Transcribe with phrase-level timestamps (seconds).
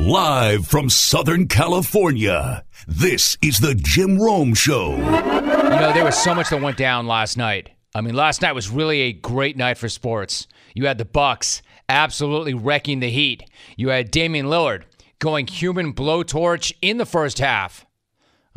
[0.00, 4.92] Live from Southern California, this is the Jim Rome Show.
[4.96, 7.68] You know, there was so much that went down last night.
[7.94, 10.48] I mean, last night was really a great night for sports.
[10.74, 13.44] You had the Bucks absolutely wrecking the Heat.
[13.76, 14.84] You had Damian Lillard
[15.18, 17.84] going human blowtorch in the first half.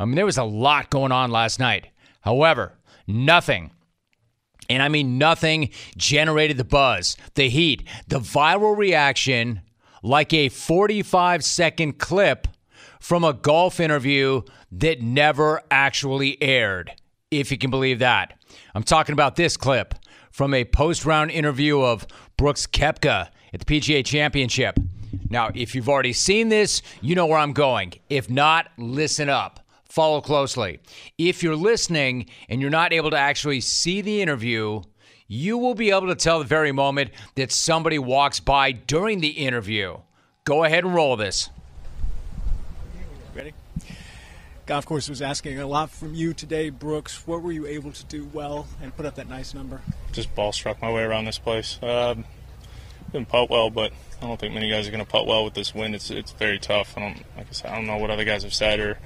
[0.00, 1.88] I mean, there was a lot going on last night.
[2.22, 2.72] However,
[3.06, 3.70] nothing
[4.70, 5.68] and I mean nothing
[5.98, 9.60] generated the buzz, the heat, the viral reaction
[10.04, 12.46] like a 45 second clip
[13.00, 16.92] from a golf interview that never actually aired,
[17.30, 18.38] if you can believe that.
[18.74, 19.94] I'm talking about this clip
[20.30, 22.06] from a post round interview of
[22.36, 24.78] Brooks Koepka at the PGA Championship.
[25.30, 27.94] Now, if you've already seen this, you know where I'm going.
[28.10, 29.60] If not, listen up
[29.94, 30.80] follow closely.
[31.18, 34.82] If you're listening and you're not able to actually see the interview,
[35.26, 39.28] you will be able to tell the very moment that somebody walks by during the
[39.28, 39.98] interview.
[40.44, 41.50] Go ahead and roll this.
[43.34, 43.54] Ready?
[44.66, 47.26] Golf course was asking a lot from you today, Brooks.
[47.26, 49.80] What were you able to do well and put up that nice number?
[50.12, 51.78] Just ball struck my way around this place.
[51.82, 52.24] Um,
[53.12, 55.54] didn't putt well, but I don't think many guys are going to putt well with
[55.54, 55.94] this wind.
[55.94, 56.96] It's it's very tough.
[56.96, 57.70] I don't like I said.
[57.70, 58.98] I don't know what other guys have said or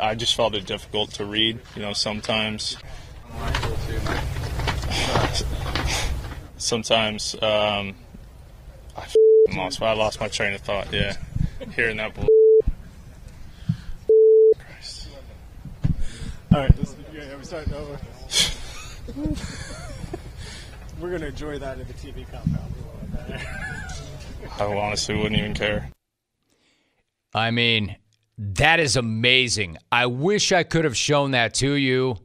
[0.00, 1.58] I just felt it difficult to read.
[1.74, 2.76] You know, sometimes.
[6.56, 7.94] Sometimes um,
[8.96, 9.06] I
[9.56, 9.82] lost.
[9.82, 10.92] I lost my train of thought.
[10.92, 11.16] Yeah,
[11.74, 12.28] hearing that bull.
[14.58, 15.08] Christ.
[16.52, 17.98] All right, this, yeah, we're starting over.
[21.00, 22.74] we're gonna enjoy that in the TV compound.
[24.58, 25.90] I honestly wouldn't even care.
[27.32, 27.96] I mean,
[28.38, 29.78] that is amazing.
[29.92, 32.18] I wish I could have shown that to you.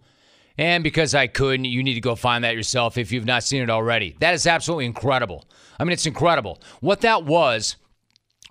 [0.58, 3.62] And because I couldn't, you need to go find that yourself if you've not seen
[3.62, 4.16] it already.
[4.20, 5.46] That is absolutely incredible.
[5.80, 6.62] I mean, it's incredible.
[6.80, 7.76] What that was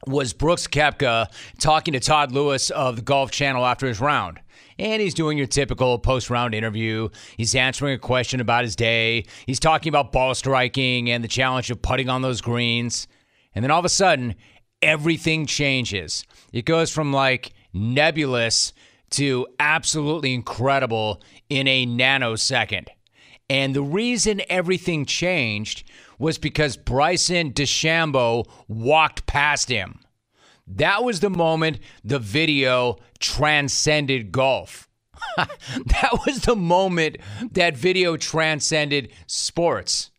[0.06, 4.40] was Brooks Koepka talking to Todd Lewis of the Golf Channel after his round.
[4.78, 7.08] And he's doing your typical post round interview.
[7.36, 9.24] He's answering a question about his day.
[9.46, 13.06] He's talking about ball striking and the challenge of putting on those greens.
[13.54, 14.34] And then all of a sudden,
[14.82, 16.24] everything changes.
[16.52, 18.72] It goes from like nebulous
[19.10, 22.88] to absolutely incredible in a nanosecond.
[23.48, 25.84] And the reason everything changed
[26.18, 30.00] was because Bryson DeChambeau walked past him.
[30.66, 34.88] That was the moment the video transcended golf.
[35.36, 37.18] that was the moment
[37.52, 40.10] that video transcended sports.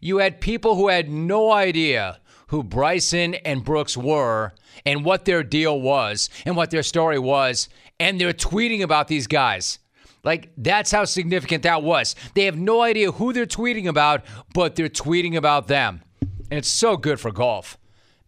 [0.00, 4.52] You had people who had no idea who Bryson and Brooks were
[4.84, 7.68] and what their deal was and what their story was.
[8.00, 9.78] And they're tweeting about these guys.
[10.24, 12.16] Like, that's how significant that was.
[12.34, 16.02] They have no idea who they're tweeting about, but they're tweeting about them.
[16.20, 17.78] And it's so good for golf.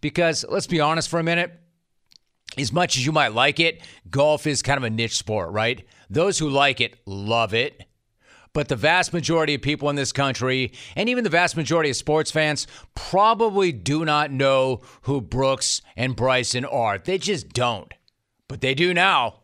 [0.01, 1.53] Because let's be honest for a minute,
[2.59, 5.87] as much as you might like it, golf is kind of a niche sport, right?
[6.11, 7.87] Those who like it love it.
[8.53, 11.97] But the vast majority of people in this country, and even the vast majority of
[11.97, 16.99] sports fans, probably do not know who Brooks and Bryson are.
[16.99, 17.95] They just don't.
[18.49, 19.42] But they do now.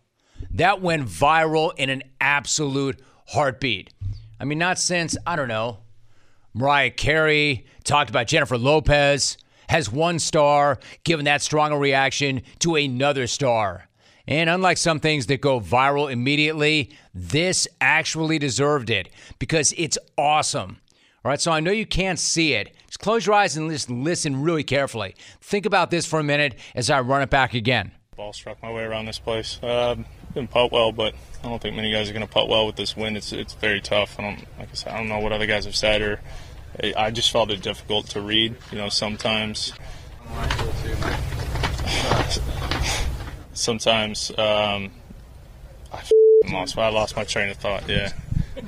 [0.59, 3.91] That went viral in an absolute heartbeat.
[4.41, 5.79] I mean, not since, I don't know,
[6.53, 9.39] Mariah Carey talked about Jennifer Lopez,
[9.69, 13.89] has one star given that strong a reaction to another star.
[14.27, 20.81] And unlike some things that go viral immediately, this actually deserved it because it's awesome.
[21.25, 22.75] All right, so I know you can't see it.
[22.89, 25.15] Just close your eyes and just listen really carefully.
[25.41, 27.93] Think about this for a minute as I run it back again.
[28.17, 29.61] Ball struck my way around this place.
[29.63, 30.05] Um,
[30.35, 32.77] didn't putt well, but I don't think many guys are going to putt well with
[32.77, 33.17] this wind.
[33.17, 34.19] It's it's very tough.
[34.19, 34.93] I don't like I said.
[34.93, 36.21] I don't know what other guys have said, or
[36.97, 38.57] I just felt it difficult to read.
[38.71, 39.73] You know, sometimes
[43.53, 44.91] sometimes um,
[45.93, 46.03] I
[46.53, 46.79] lost.
[46.79, 47.89] I lost my train of thought.
[47.89, 48.13] Yeah,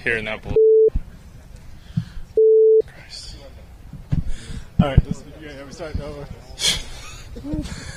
[0.03, 0.56] hearing that bull.
[2.87, 3.37] Christ.
[4.81, 6.26] All right, we're starting over.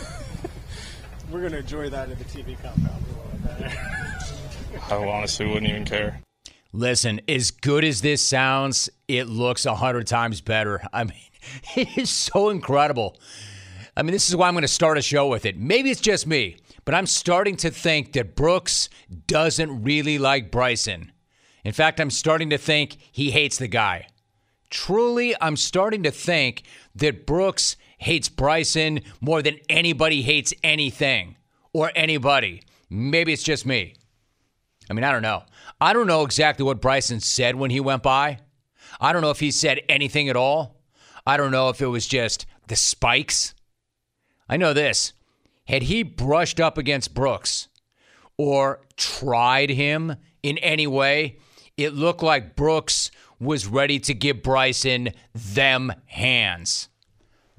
[1.33, 3.03] we're gonna enjoy that in the TV compound.
[4.91, 6.21] I honestly wouldn't even care.
[6.71, 10.81] Listen, as good as this sounds, it looks a hundred times better.
[10.93, 11.17] I mean,
[11.75, 13.17] it is so incredible.
[13.97, 15.57] I mean, this is why I'm going to start a show with it.
[15.57, 18.89] Maybe it's just me, but I'm starting to think that Brooks
[19.27, 21.11] doesn't really like Bryson.
[21.63, 24.07] In fact, I'm starting to think he hates the guy.
[24.71, 26.63] Truly, I'm starting to think
[26.95, 31.35] that Brooks hates Bryson more than anybody hates anything
[31.73, 32.61] or anybody.
[32.89, 33.95] Maybe it's just me.
[34.89, 35.43] I mean, I don't know.
[35.81, 38.39] I don't know exactly what Bryson said when he went by.
[38.99, 40.81] I don't know if he said anything at all.
[41.25, 43.53] I don't know if it was just the spikes.
[44.47, 45.13] I know this.
[45.65, 47.69] had he brushed up against Brooks
[48.37, 51.37] or tried him in any way,
[51.77, 53.09] it looked like Brooks
[53.39, 56.89] was ready to give Bryson them hands.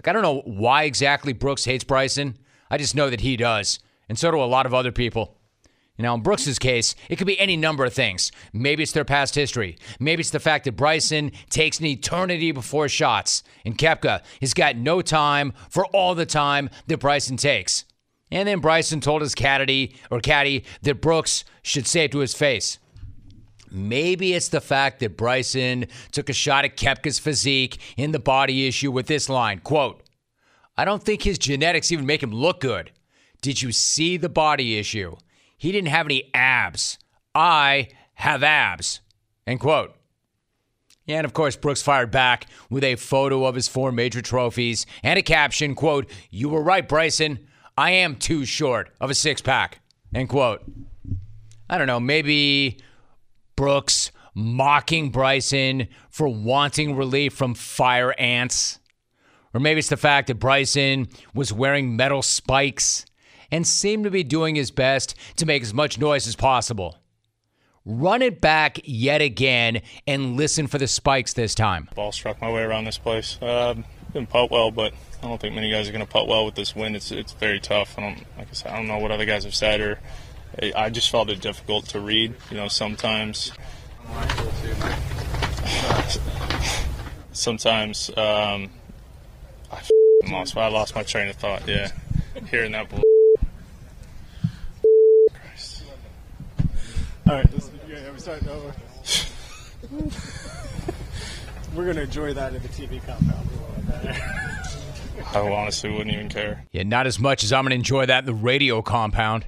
[0.05, 2.37] Like, I don't know why exactly Brooks hates Bryson.
[2.71, 3.79] I just know that he does.
[4.07, 5.39] And so do a lot of other people.
[5.97, 8.31] You know, in Brooks's case, it could be any number of things.
[8.53, 9.79] Maybe it's their past history.
[9.99, 14.77] Maybe it's the fact that Bryson takes an eternity before shots, and Koepka has got
[14.77, 17.87] no time for all the time that Bryson takes.
[18.31, 22.35] And then Bryson told his caddy or caddy that Brooks should say it to his
[22.35, 22.79] face.
[23.75, 28.69] Maybe it's the fact that Bryson took a shot at Koepka's physique in the body
[28.69, 30.01] issue with this line, quote,
[30.77, 32.93] I don't think his genetics even make him look good.
[33.43, 35.17] Did you see the body issue?
[35.59, 36.99] He didn't have any abs.
[37.35, 39.01] I have abs.
[39.47, 39.95] End quote.
[41.09, 45.19] And of course, Brooks fired back with a photo of his four major trophies and
[45.19, 47.47] a caption, quote, You were right, Bryson.
[47.77, 49.81] I am too short of a six pack.
[50.15, 50.63] End quote.
[51.69, 52.79] I don't know, maybe
[53.57, 58.81] Brooks mocking Bryson for wanting relief from fire ants.
[59.53, 63.07] Or maybe it's the fact that Bryson was wearing metal spikes
[63.51, 66.99] and seemed to be doing his best to make as much noise as possible.
[67.85, 71.89] Run it back yet again and listen for the spikes this time.
[71.95, 73.39] Ball struck my way around this place.
[73.43, 76.47] Um, didn't putt well, but I don't think many guys are going to putt well
[76.47, 76.97] with this wind.
[76.97, 77.99] It's it's very tough.
[77.99, 78.73] I don't like I said.
[78.73, 79.99] I don't know what other guys have said, or
[80.61, 82.35] I just felt it difficult to read.
[82.51, 83.53] You know, sometimes.
[87.33, 88.71] Sometimes um,
[89.71, 89.83] I
[90.31, 90.57] lost.
[90.57, 91.67] I lost my train of thought.
[91.67, 91.91] Yeah,
[92.51, 93.03] hearing that bull.
[97.27, 98.75] All right, let's, yeah, we're starting over.
[101.75, 103.49] we're gonna enjoy that in the TV compound.
[105.35, 106.65] I honestly wouldn't even care.
[106.71, 109.45] Yeah, not as much as I'm going to enjoy that in the radio compound,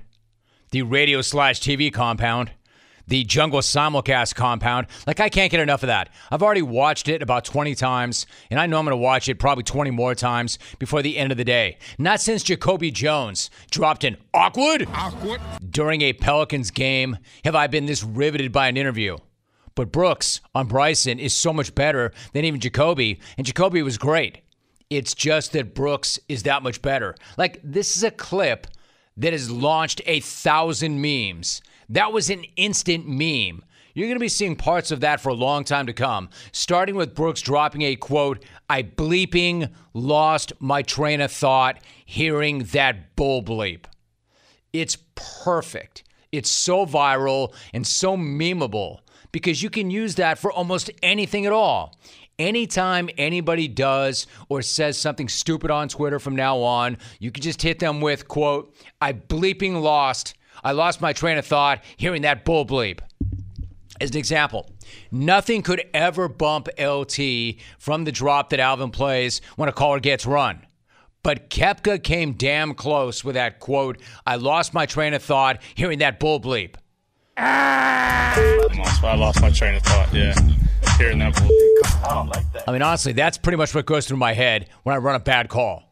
[0.77, 2.51] the radio slash TV compound,
[3.07, 4.87] the jungle simulcast compound.
[5.07, 6.11] Like, I can't get enough of that.
[6.31, 9.39] I've already watched it about 20 times, and I know I'm going to watch it
[9.39, 11.79] probably 20 more times before the end of the day.
[11.97, 15.41] Not since Jacoby Jones dropped an awkward, awkward
[15.71, 19.17] during a Pelicans game have I been this riveted by an interview.
[19.77, 24.43] But Brooks on Bryson is so much better than even Jacoby, and Jacoby was great.
[24.91, 27.15] It's just that Brooks is that much better.
[27.39, 28.67] Like, this is a clip
[29.17, 31.63] that has launched a thousand memes.
[31.89, 33.65] That was an instant meme.
[33.95, 36.97] You're going to be seeing parts of that for a long time to come, starting
[36.97, 43.43] with Brooks dropping a quote, I bleeping lost my train of thought hearing that bull
[43.43, 43.85] bleep.
[44.75, 46.05] It's perfect.
[46.31, 48.99] It's so viral and so memeable
[49.33, 51.99] because you can use that for almost anything at all.
[52.39, 57.63] Anytime anybody does or says something stupid on Twitter from now on, you can just
[57.63, 60.35] hit them with, quote, I bleeping lost.
[60.63, 63.01] I lost my train of thought hearing that bull bleep.
[64.03, 64.71] As an example,
[65.11, 70.27] nothing could ever bump LT from the drop that Alvin plays when a caller gets
[70.27, 70.67] run.
[71.23, 76.01] But Koepka came damn close with that quote, I lost my train of thought hearing
[76.01, 76.75] that bull bleep.
[77.39, 80.13] I lost my train of thought.
[80.13, 80.35] Yeah,
[80.91, 81.35] hearing that.
[81.37, 82.33] Bull-
[82.67, 85.21] I mean, honestly, that's pretty much what goes through my head when I run a
[85.21, 85.83] bad call.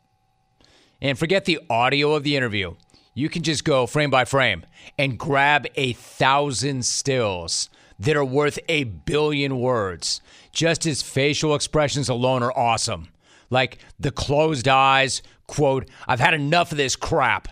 [1.01, 2.75] And forget the audio of the interview.
[3.15, 4.65] You can just go frame by frame
[4.99, 10.21] and grab a thousand stills that are worth a billion words.
[10.53, 13.09] Just his facial expressions alone are awesome.
[13.51, 17.49] Like the closed eyes, quote, I've had enough of this crap.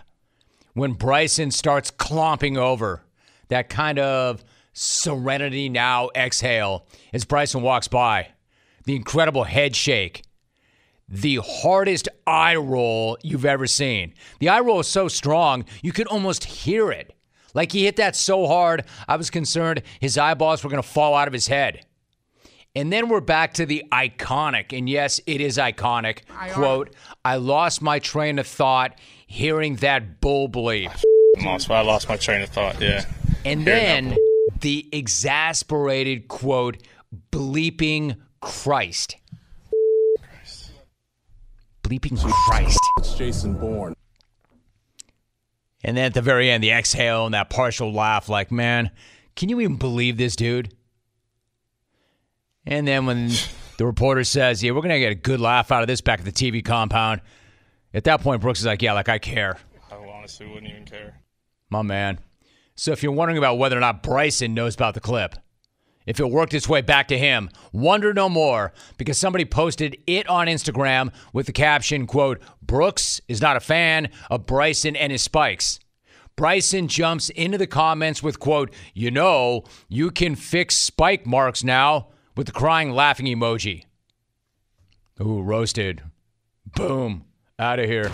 [0.73, 3.03] When Bryson starts clomping over,
[3.49, 8.29] that kind of serenity now exhale as Bryson walks by,
[8.85, 10.23] the incredible head shake,
[11.07, 14.13] the hardest eye roll you've ever seen.
[14.39, 17.15] The eye roll is so strong, you could almost hear it.
[17.53, 21.13] Like he hit that so hard, I was concerned his eyeballs were going to fall
[21.13, 21.85] out of his head.
[22.75, 26.21] And then we're back to the iconic, and yes, it is iconic.
[26.53, 30.91] Quote, I lost my train of thought hearing that bull bleep.
[31.43, 31.69] lost.
[31.71, 32.81] I lost my train of thought.
[32.81, 33.05] Yeah.
[33.45, 34.17] And Hearing then bull-
[34.63, 36.77] the exasperated quote,
[37.31, 39.17] bleeping Christ.
[41.83, 42.17] Bleeping
[42.47, 42.79] Christ.
[42.97, 43.93] It's Jason Bourne.
[45.83, 48.89] And then at the very end, the exhale and that partial laugh, like, man,
[49.35, 50.73] can you even believe this dude?
[52.65, 53.31] And then when
[53.77, 56.19] the reporter says, yeah, we're going to get a good laugh out of this back
[56.19, 57.19] at the TV compound,
[57.93, 59.57] at that point, Brooks is like, yeah, like, I care.
[59.91, 61.19] I honestly wouldn't even care.
[61.69, 62.17] My man.
[62.75, 65.35] So if you're wondering about whether or not Bryson knows about the clip,
[66.05, 67.49] if it worked its way back to him.
[67.71, 73.41] Wonder no more because somebody posted it on Instagram with the caption, quote, Brooks is
[73.41, 75.79] not a fan of Bryson and his spikes.
[76.35, 82.07] Bryson jumps into the comments with, quote, you know, you can fix spike marks now
[82.35, 83.85] with the crying laughing emoji.
[85.21, 86.01] Ooh, roasted.
[86.75, 87.25] Boom.
[87.59, 88.11] Out of here.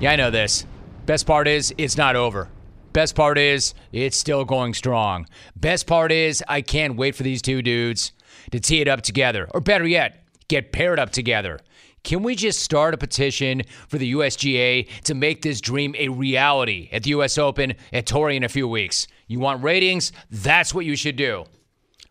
[0.00, 0.64] Yeah, I know this.
[1.04, 2.48] Best part is, it's not over.
[2.96, 5.26] Best part is, it's still going strong.
[5.54, 8.12] Best part is, I can't wait for these two dudes
[8.52, 9.46] to tee it up together.
[9.52, 11.60] Or better yet, get paired up together.
[12.04, 16.88] Can we just start a petition for the USGA to make this dream a reality
[16.90, 19.06] at the US Open at Torrey in a few weeks?
[19.26, 20.10] You want ratings?
[20.30, 21.44] That's what you should do.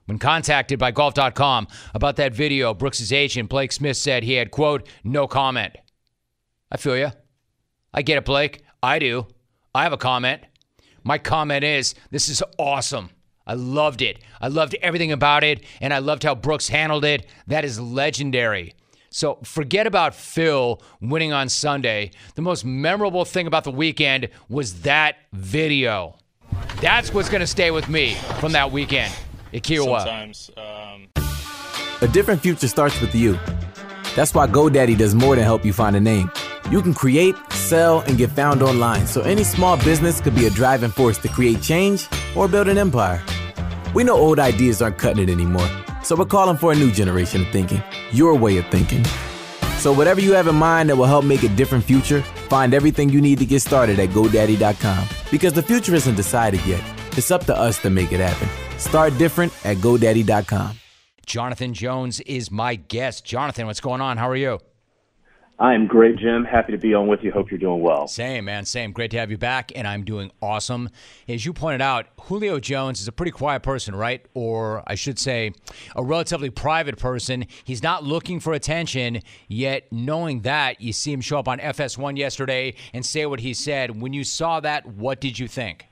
[0.06, 4.88] When contacted by golf.com about that video, Brooks's agent Blake Smith said he had quote,
[5.04, 5.76] "no comment."
[6.72, 7.10] I feel you.
[7.92, 8.62] I get it, Blake.
[8.84, 9.26] I do.
[9.74, 10.44] I have a comment.
[11.08, 13.12] My comment is this is awesome.
[13.46, 14.18] I loved it.
[14.42, 17.28] I loved everything about it, and I loved how Brooks handled it.
[17.46, 18.74] That is legendary.
[19.12, 22.10] So forget about Phil winning on Sunday.
[22.34, 26.18] The most memorable thing about the weekend was that video.
[26.82, 29.14] That's what's going to stay with me from that weekend.
[29.54, 30.00] Ikiwa.
[30.00, 31.08] Sometimes, um,
[32.02, 33.38] A different future starts with you.
[34.16, 36.32] That's why GoDaddy does more than help you find a name.
[36.72, 40.50] You can create, sell, and get found online, so any small business could be a
[40.50, 43.24] driving force to create change or build an empire.
[43.94, 45.70] We know old ideas aren't cutting it anymore,
[46.04, 49.06] so we're calling for a new generation of thinking, your way of thinking.
[49.78, 53.10] So, whatever you have in mind that will help make a different future, find everything
[53.10, 55.08] you need to get started at GoDaddy.com.
[55.30, 56.84] Because the future isn't decided yet,
[57.16, 58.50] it's up to us to make it happen.
[58.80, 60.80] Start different at GoDaddy.com.
[61.28, 63.24] Jonathan Jones is my guest.
[63.24, 64.18] Jonathan, what's going on?
[64.18, 64.60] How are you?
[65.58, 66.44] I am great, Jim.
[66.44, 67.32] Happy to be on with you.
[67.32, 68.10] Hope you're doing well.
[68.10, 68.66] Same, man.
[68.66, 68.92] Same.
[68.92, 70.90] Great to have you back, and I'm doing awesome.
[71.30, 74.26] As you pointed out, Julio Jones is a pretty quiet person, right?
[74.34, 75.54] Or I should say,
[75.96, 77.46] a relatively private person.
[77.64, 82.18] He's not looking for attention, yet knowing that, you see him show up on FS1
[82.18, 84.02] yesterday and say what he said.
[84.02, 85.86] When you saw that, what did you think?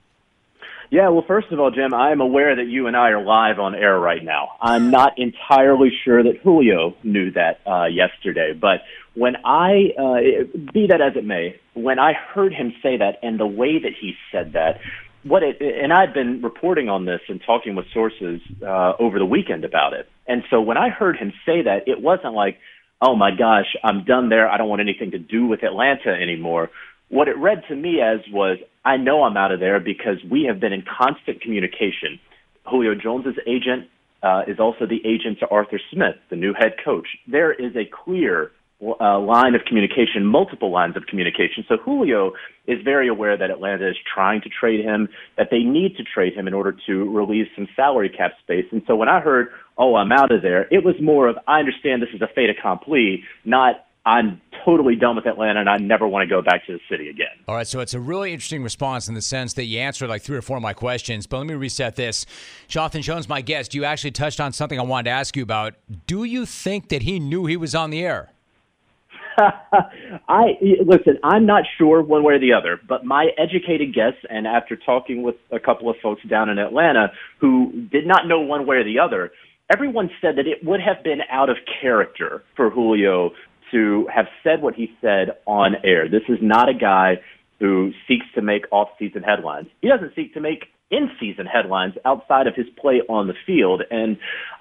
[0.94, 3.58] Yeah, well, first of all, Jim, I am aware that you and I are live
[3.60, 4.50] on air right now.
[4.62, 8.82] I'm not entirely sure that Julio knew that uh, yesterday, but
[9.16, 13.40] when I, uh, be that as it may, when I heard him say that and
[13.40, 14.80] the way that he said that,
[15.24, 19.26] what it, and I've been reporting on this and talking with sources uh, over the
[19.26, 20.10] weekend about it.
[20.28, 22.58] And so when I heard him say that, it wasn't like,
[23.02, 24.50] oh my gosh, I'm done there.
[24.50, 26.72] I don't want anything to do with Atlanta anymore.
[27.10, 30.46] What it read to me as was, I know I'm out of there because we
[30.50, 32.20] have been in constant communication.
[32.66, 33.90] Julio Jones's agent
[34.24, 37.08] uh, is also the agent to Arthur Smith, the new head coach.
[37.28, 38.52] There is a clear
[39.00, 41.66] uh, line of communication, multiple lines of communication.
[41.68, 42.34] So Julio
[42.68, 46.34] is very aware that Atlanta is trying to trade him, that they need to trade
[46.34, 48.66] him in order to release some salary cap space.
[48.72, 51.60] And so when I heard, oh, I'm out of there, it was more of, I
[51.60, 56.08] understand this is a fait accompli, not I'm totally done with Atlanta and I never
[56.08, 57.28] want to go back to the city again.
[57.48, 60.22] All right, so it's a really interesting response in the sense that you answered like
[60.22, 61.26] three or four of my questions.
[61.26, 62.26] But let me reset this.
[62.68, 65.76] Jonathan Jones, my guest, you actually touched on something I wanted to ask you about.
[66.06, 68.33] Do you think that he knew he was on the air?
[70.28, 71.18] I listen.
[71.24, 75.24] I'm not sure one way or the other, but my educated guess, and after talking
[75.24, 78.84] with a couple of folks down in Atlanta who did not know one way or
[78.84, 79.32] the other,
[79.72, 83.32] everyone said that it would have been out of character for Julio
[83.72, 86.08] to have said what he said on air.
[86.08, 87.16] This is not a guy
[87.60, 89.68] who seeks to make off-season headlines.
[89.82, 94.18] He doesn't seek to make in-season headlines outside of his play on the field, and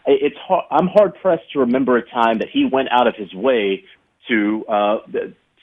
[0.07, 3.35] it's hard, I'm hard pressed to remember a time that he went out of his
[3.35, 3.85] way
[4.29, 4.99] to uh,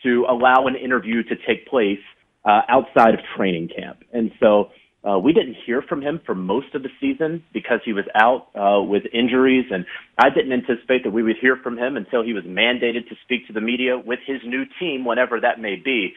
[0.04, 2.00] to allow an interview to take place
[2.46, 4.04] uh, outside of training camp.
[4.14, 4.70] And so
[5.04, 8.48] uh, we didn't hear from him for most of the season because he was out
[8.56, 9.86] uh, with injuries, and
[10.18, 13.48] I didn't anticipate that we would hear from him until he was mandated to speak
[13.48, 16.14] to the media with his new team, whenever that may be.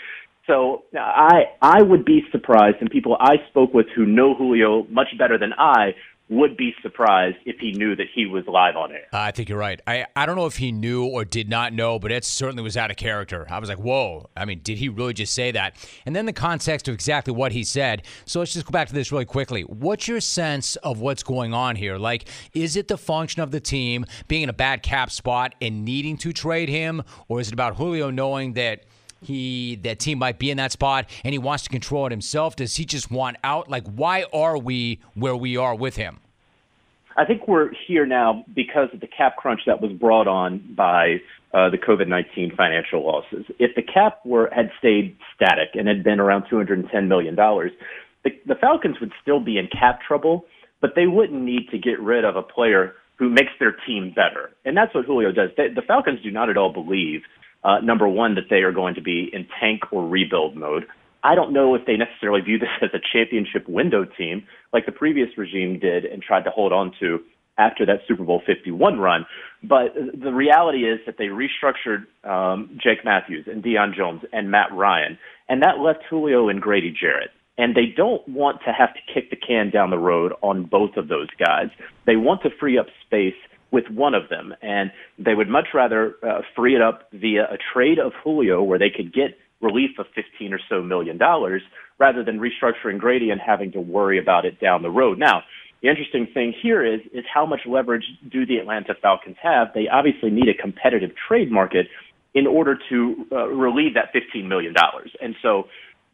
[0.49, 5.09] So I I would be surprised, and people I spoke with who know Julio much
[5.17, 5.95] better than I
[6.33, 9.07] would be surprised if he knew that he was live on air.
[9.13, 9.81] I think you're right.
[9.87, 12.75] I, I don't know if he knew or did not know, but it certainly was
[12.75, 13.47] out of character.
[13.51, 14.31] I was like, whoa.
[14.35, 15.77] I mean, did he really just say that?
[16.07, 18.03] And then the context of exactly what he said.
[18.25, 19.63] So let's just go back to this really quickly.
[19.63, 21.99] What's your sense of what's going on here?
[21.99, 25.85] Like, is it the function of the team being in a bad cap spot and
[25.85, 27.03] needing to trade him?
[27.29, 28.85] Or is it about Julio knowing that?
[29.23, 32.57] He that team might be in that spot and he wants to control it himself
[32.57, 36.19] does he just want out like why are we where we are with him
[37.17, 41.21] I think we're here now because of the cap crunch that was brought on by
[41.53, 43.45] uh, the COVID-19 financial losses.
[43.59, 47.73] If the cap were had stayed static and had been around 210 million dollars,
[48.25, 50.47] the, the Falcons would still be in cap trouble,
[50.81, 54.51] but they wouldn't need to get rid of a player who makes their team better.
[54.65, 55.51] And that's what Julio does.
[55.57, 57.23] They, the Falcons do not at all believe,
[57.65, 60.87] uh, number one, that they are going to be in tank or rebuild mode.
[61.25, 64.93] I don't know if they necessarily view this as a championship window team like the
[64.93, 67.21] previous regime did and tried to hold on to
[67.59, 69.27] after that Super Bowl 51 run.
[69.63, 74.73] But the reality is that they restructured um, Jake Matthews and Deion Jones and Matt
[74.73, 77.31] Ryan, and that left Julio and Grady Jarrett.
[77.59, 80.97] And they don't want to have to kick the can down the road on both
[80.97, 81.69] of those guys.
[82.07, 83.35] They want to free up space
[83.73, 87.57] with one of them, and they would much rather uh, free it up via a
[87.73, 91.63] trade of Julio where they could get relief of 15 or so million dollars
[91.99, 95.19] rather than restructuring Grady and having to worry about it down the road.
[95.19, 95.43] Now,
[95.83, 99.69] the interesting thing here is is how much leverage do the Atlanta Falcons have?
[99.75, 101.87] They obviously need a competitive trade market
[102.35, 105.11] in order to uh, relieve that 15 million dollars.
[105.21, 105.65] And so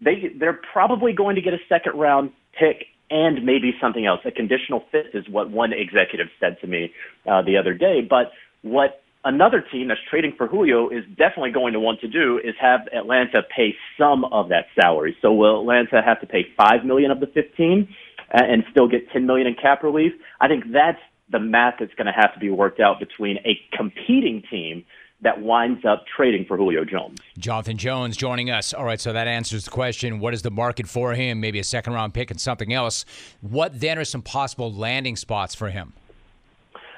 [0.00, 4.20] they they're probably going to get a second round pick and maybe something else.
[4.24, 6.92] A conditional fifth is what one executive said to me
[7.26, 8.00] uh, the other day.
[8.00, 12.38] But what another team that's trading for Julio is definitely going to want to do
[12.38, 15.16] is have Atlanta pay some of that salary.
[15.22, 17.88] So will Atlanta have to pay five million of the 15?
[18.30, 20.12] and still get 10 million in cap relief.
[20.40, 21.00] I think that's
[21.30, 24.84] the math that's going to have to be worked out between a competing team
[25.22, 27.18] that winds up trading for Julio Jones.
[27.38, 28.72] Jonathan Jones joining us.
[28.72, 31.40] All right, so that answers the question what is the market for him?
[31.40, 33.04] Maybe a second round pick and something else.
[33.40, 35.92] What then are some possible landing spots for him?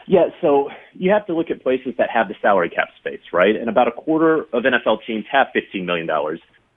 [0.06, 3.54] Yeah, so you have to look at places that have the salary cap space, right?
[3.54, 6.08] And about a quarter of NFL teams have $15 million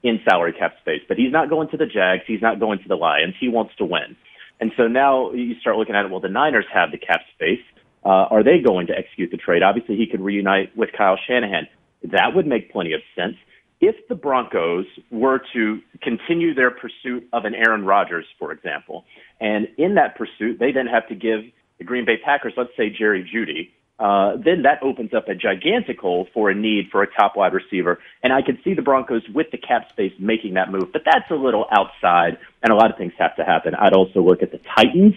[0.03, 1.01] in salary cap space.
[1.07, 2.23] But he's not going to the Jags.
[2.27, 3.33] He's not going to the Lions.
[3.39, 4.15] He wants to win.
[4.59, 6.12] And so now you start looking at it.
[6.12, 7.63] Well, the Niners have the cap space.
[8.05, 9.63] Uh, are they going to execute the trade?
[9.63, 11.67] Obviously, he could reunite with Kyle Shanahan.
[12.03, 13.36] That would make plenty of sense.
[13.79, 19.05] If the Broncos were to continue their pursuit of an Aaron Rodgers, for example,
[19.39, 21.41] and in that pursuit, they then have to give
[21.79, 26.00] the Green Bay Packers, let's say Jerry Jeudy, uh, then that opens up a gigantic
[26.00, 28.00] hole for a need for a top wide receiver.
[28.24, 31.29] And I could see the Broncos with the cap space making that move, but that's
[31.29, 33.75] a little outside, and a lot of things have to happen.
[33.75, 35.15] I'd also look at the Titans,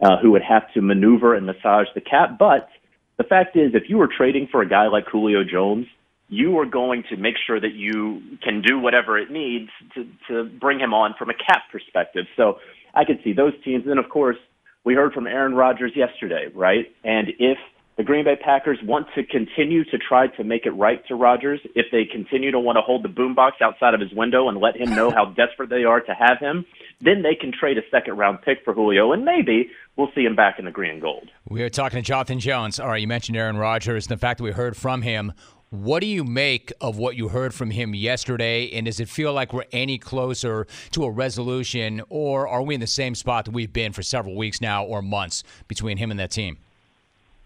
[0.00, 2.38] uh, who would have to maneuver and massage the cap.
[2.38, 2.68] But
[3.16, 5.86] the fact is, if you were trading for a guy like Julio Jones,
[6.28, 10.44] you are going to make sure that you can do whatever it needs to, to
[10.44, 12.26] bring him on from a cap perspective.
[12.36, 12.58] So
[12.94, 13.84] I could see those teams.
[13.86, 14.36] And of course,
[14.84, 16.86] we heard from Aaron Rodgers yesterday, right?
[17.02, 17.58] And if
[17.98, 21.60] the Green Bay Packers want to continue to try to make it right to Rodgers,
[21.74, 24.76] if they continue to want to hold the boombox outside of his window and let
[24.76, 26.64] him know how desperate they are to have him,
[27.00, 30.36] then they can trade a second round pick for Julio, and maybe we'll see him
[30.36, 31.28] back in the green and gold.
[31.48, 32.78] We are talking to Jonathan Jones.
[32.78, 35.32] All right, you mentioned Aaron Rodgers and the fact that we heard from him.
[35.70, 38.70] What do you make of what you heard from him yesterday?
[38.70, 42.80] And does it feel like we're any closer to a resolution, or are we in
[42.80, 46.20] the same spot that we've been for several weeks now or months between him and
[46.20, 46.58] that team?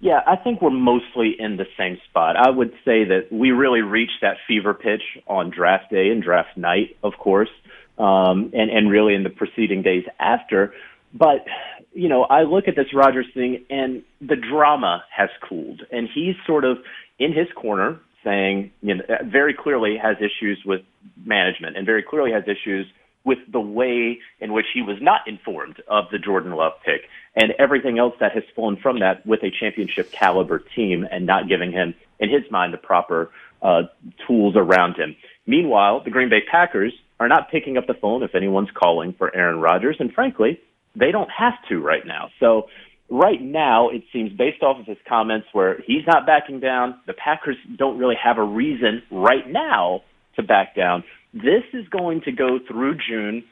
[0.03, 2.35] Yeah, I think we're mostly in the same spot.
[2.37, 6.57] I would say that we really reached that fever pitch on draft day and draft
[6.57, 7.51] night, of course,
[7.99, 10.75] um, and and really in the preceding days after.
[11.15, 11.47] But
[11.93, 16.35] you know, I look at this Rodgers thing, and the drama has cooled, and he's
[16.49, 16.79] sort of
[17.21, 20.81] in his corner, saying, you know, very clearly has issues with
[21.25, 22.89] management, and very clearly has issues
[23.25, 27.03] with the way in which he was not informed of the Jordan Love pick
[27.35, 31.49] and everything else that has flown from that with a championship caliber team and not
[31.49, 33.31] giving him, in his mind, the proper
[33.63, 33.83] uh,
[34.27, 35.17] tools around him.
[35.47, 39.35] Meanwhile, the Green Bay Packers are not picking up the phone if anyone's calling for
[39.35, 40.61] Aaron Rodgers, and frankly,
[40.97, 42.31] they don't have to right now.
[42.41, 42.69] So
[43.09, 47.13] right now, it seems based off of his comments where he's not backing down, the
[47.13, 50.03] Packers don't really have a reason right now
[50.37, 51.05] to back down.
[51.33, 53.45] This is going to go through June,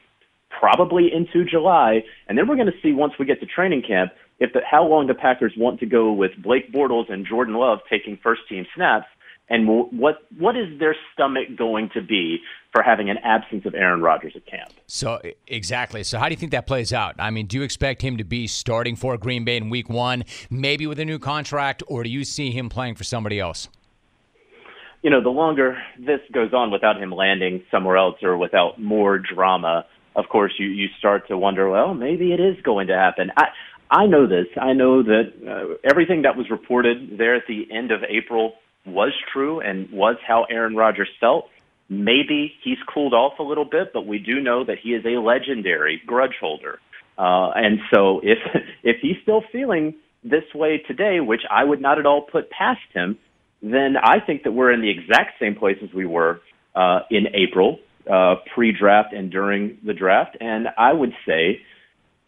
[0.49, 4.11] probably into July, and then we're going to see once we get to training camp
[4.39, 7.79] if the, how long the Packers want to go with Blake Bortles and Jordan Love
[7.89, 9.05] taking first team snaps,
[9.49, 12.39] and what what is their stomach going to be
[12.71, 14.71] for having an absence of Aaron Rodgers at camp?
[14.87, 16.03] So exactly.
[16.03, 17.15] So how do you think that plays out?
[17.19, 20.23] I mean, do you expect him to be starting for Green Bay in Week One,
[20.49, 23.67] maybe with a new contract, or do you see him playing for somebody else?
[25.01, 29.17] You know, the longer this goes on without him landing somewhere else or without more
[29.17, 29.85] drama,
[30.15, 33.31] of course, you, you start to wonder, well, maybe it is going to happen.
[33.35, 33.45] I,
[33.89, 34.47] I know this.
[34.59, 38.53] I know that uh, everything that was reported there at the end of April
[38.85, 41.49] was true and was how Aaron Rodgers felt.
[41.89, 45.19] Maybe he's cooled off a little bit, but we do know that he is a
[45.19, 46.79] legendary grudge holder.
[47.17, 48.39] Uh, and so if,
[48.83, 52.81] if he's still feeling this way today, which I would not at all put past
[52.93, 53.17] him,
[53.61, 56.41] then I think that we're in the exact same place as we were
[56.75, 57.79] uh, in April,
[58.11, 60.37] uh, pre-draft and during the draft.
[60.39, 61.61] And I would say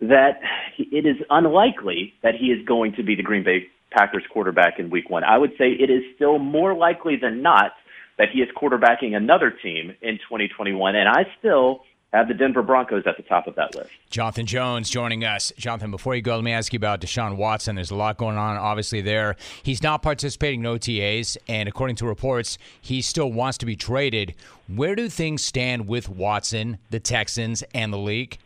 [0.01, 0.41] that
[0.77, 4.89] it is unlikely that he is going to be the Green Bay Packers quarterback in
[4.89, 5.23] week one.
[5.23, 7.71] I would say it is still more likely than not
[8.17, 10.95] that he is quarterbacking another team in 2021.
[10.95, 11.81] And I still
[12.13, 13.89] have the Denver Broncos at the top of that list.
[14.09, 15.51] Jonathan Jones joining us.
[15.57, 17.75] Jonathan, before you go, let me ask you about Deshaun Watson.
[17.75, 19.35] There's a lot going on, obviously, there.
[19.63, 24.35] He's not participating in OTAs, and according to reports, he still wants to be traded.
[24.67, 28.37] Where do things stand with Watson, the Texans, and the league?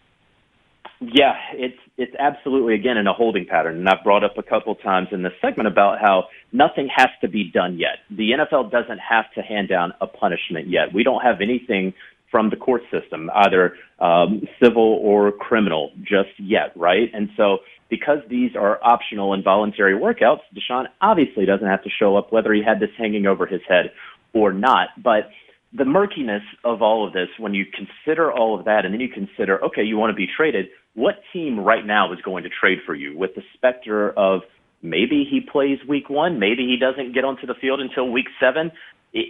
[0.99, 4.73] Yeah, it's it's absolutely again in a holding pattern, and I've brought up a couple
[4.75, 7.99] times in this segment about how nothing has to be done yet.
[8.09, 10.93] The NFL doesn't have to hand down a punishment yet.
[10.93, 11.93] We don't have anything
[12.37, 17.09] from the court system, either um, civil or criminal, just yet, right?
[17.15, 17.57] And so,
[17.89, 22.53] because these are optional and voluntary workouts, Deshaun obviously doesn't have to show up whether
[22.53, 23.85] he had this hanging over his head
[24.33, 24.89] or not.
[25.03, 25.31] But
[25.73, 29.09] the murkiness of all of this, when you consider all of that, and then you
[29.09, 32.77] consider, okay, you want to be traded, what team right now is going to trade
[32.85, 34.41] for you with the specter of
[34.83, 38.71] maybe he plays week one, maybe he doesn't get onto the field until week seven,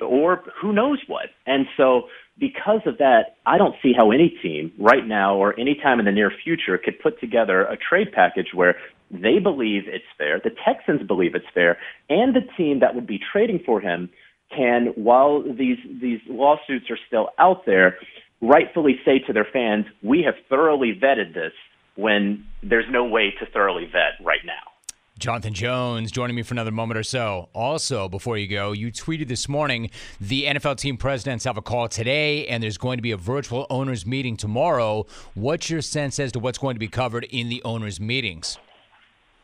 [0.02, 1.28] or who knows what.
[1.46, 5.76] And so, because of that, I don't see how any team right now or any
[5.76, 8.76] time in the near future could put together a trade package where
[9.10, 11.78] they believe it's fair, the Texans believe it's fair,
[12.10, 14.10] and the team that would be trading for him
[14.56, 17.98] can, while these these lawsuits are still out there,
[18.42, 21.54] rightfully say to their fans, "We have thoroughly vetted this."
[21.96, 24.77] When there's no way to thoroughly vet right now.
[25.18, 27.50] Jonathan Jones joining me for another moment or so.
[27.54, 29.90] Also, before you go, you tweeted this morning
[30.22, 33.66] the NFL team presidents have a call today, and there's going to be a virtual
[33.70, 35.06] owners meeting tomorrow.
[35.34, 38.58] What's your sense as to what's going to be covered in the owners' meetings?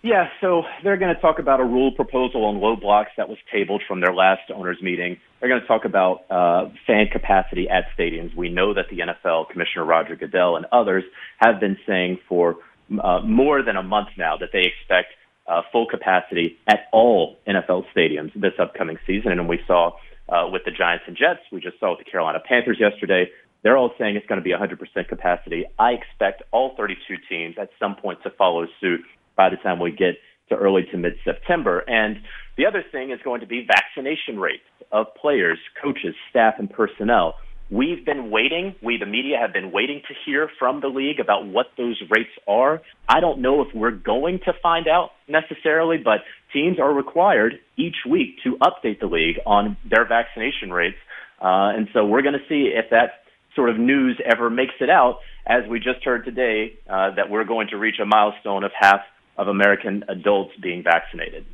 [0.04, 3.38] Yeah, so they're going to talk about a rule proposal on low blocks that was
[3.50, 5.18] tabled from their last owners meeting.
[5.40, 8.36] They're going to talk about uh, fan capacity at stadiums.
[8.36, 11.06] We know that the NFL Commissioner Roger Goodell and others
[11.38, 12.58] have been saying for
[13.02, 15.14] uh, more than a month now that they expect
[15.48, 19.32] uh, full capacity at all NFL stadiums this upcoming season.
[19.32, 19.92] And we saw
[20.30, 23.30] uh, with the Giants and Jets, we just saw with the Carolina Panthers yesterday.
[23.64, 25.66] They're all saying it's going to be 100% capacity.
[25.80, 29.02] I expect all 32 teams at some point to follow suit
[29.36, 30.16] by the time we get
[30.50, 31.80] to early to mid September.
[31.88, 32.18] And
[32.58, 37.36] the other thing is going to be vaccination rates of players, coaches, staff, and personnel.
[37.72, 41.48] We've been waiting, we, the media, have been waiting to hear from the league about
[41.48, 42.82] what those rates are.
[43.10, 46.20] I don't know if we're going to find out necessarily, but
[46.52, 50.98] teams are required each week to update the league on their vaccination rates.
[51.42, 53.24] Uh, and so we're going to see if that
[53.56, 57.44] sort of news ever makes it out, as we just heard today, uh, that we're
[57.44, 59.02] going to reach a milestone of half
[59.38, 61.46] of American adults being vaccinated.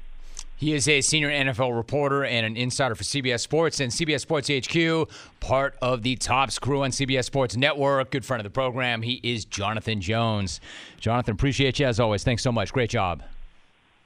[0.60, 4.50] He is a senior NFL reporter and an insider for CBS Sports and CBS Sports
[4.50, 8.12] HQ, part of the Tops crew on CBS Sports Network.
[8.12, 9.02] Good friend of the program.
[9.02, 10.60] He is Jonathan Jones.
[11.00, 12.26] Jonathan, appreciate you as always.
[12.26, 12.74] Thanks so much.
[12.74, 13.24] Great job.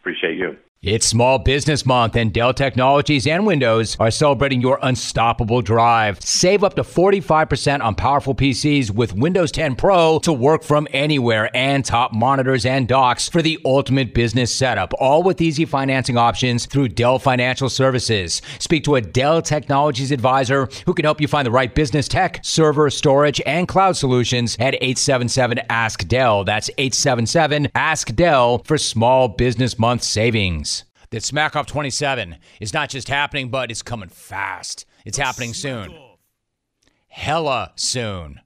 [0.02, 0.56] Appreciate you.
[0.86, 6.22] It's Small Business Month, and Dell Technologies and Windows are celebrating your unstoppable drive.
[6.22, 11.50] Save up to 45% on powerful PCs with Windows 10 Pro to work from anywhere
[11.56, 16.66] and top monitors and docks for the ultimate business setup, all with easy financing options
[16.66, 18.42] through Dell Financial Services.
[18.60, 22.42] Speak to a Dell Technologies advisor who can help you find the right business tech,
[22.44, 26.44] server, storage, and cloud solutions at 877 Ask Dell.
[26.44, 30.73] That's 877 Ask Dell for Small Business Month savings
[31.14, 34.88] that Smack Off 27 is not just happening, but it's coming fast.
[35.06, 35.96] It's happening soon.
[37.08, 38.42] Hella soon.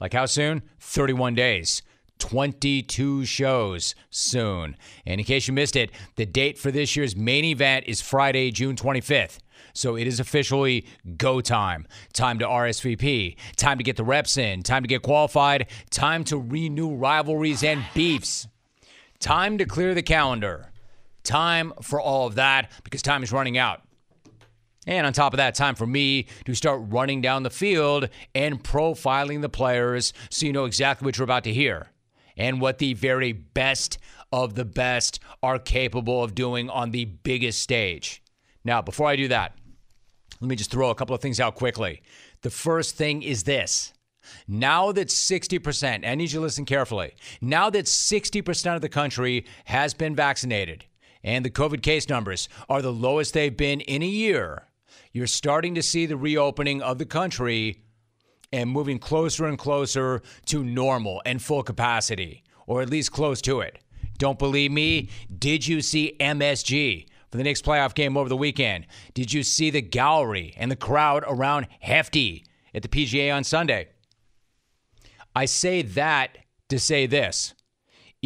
[0.00, 0.62] Like how soon?
[0.80, 1.82] 31 days.
[2.18, 4.76] 22 shows soon.
[5.06, 8.50] And in case you missed it, the date for this year's main event is Friday,
[8.50, 9.38] June 25th.
[9.72, 11.86] So it is officially go time.
[12.12, 13.36] Time to RSVP.
[13.54, 14.64] Time to get the reps in.
[14.64, 15.68] Time to get qualified.
[15.90, 18.48] Time to renew rivalries and beefs.
[19.20, 20.72] Time to clear the calendar.
[21.24, 23.82] Time for all of that because time is running out.
[24.86, 28.62] And on top of that, time for me to start running down the field and
[28.62, 31.88] profiling the players so you know exactly what you're about to hear
[32.36, 33.98] and what the very best
[34.32, 38.22] of the best are capable of doing on the biggest stage.
[38.64, 39.56] Now, before I do that,
[40.40, 42.02] let me just throw a couple of things out quickly.
[42.42, 43.92] The first thing is this.
[44.48, 49.46] Now that 60%, I need you to listen carefully, now that 60% of the country
[49.66, 50.84] has been vaccinated,
[51.24, 54.68] and the COVID case numbers are the lowest they've been in a year,
[55.10, 57.82] you're starting to see the reopening of the country
[58.52, 63.60] and moving closer and closer to normal and full capacity, or at least close to
[63.60, 63.78] it.
[64.18, 65.08] Don't believe me?
[65.36, 68.86] Did you see MSG for the next playoff game over the weekend?
[69.12, 73.88] Did you see the gallery and the crowd around Lefty at the PGA on Sunday?
[75.34, 77.54] I say that to say this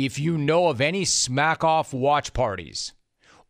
[0.05, 2.93] if you know of any smack off watch parties,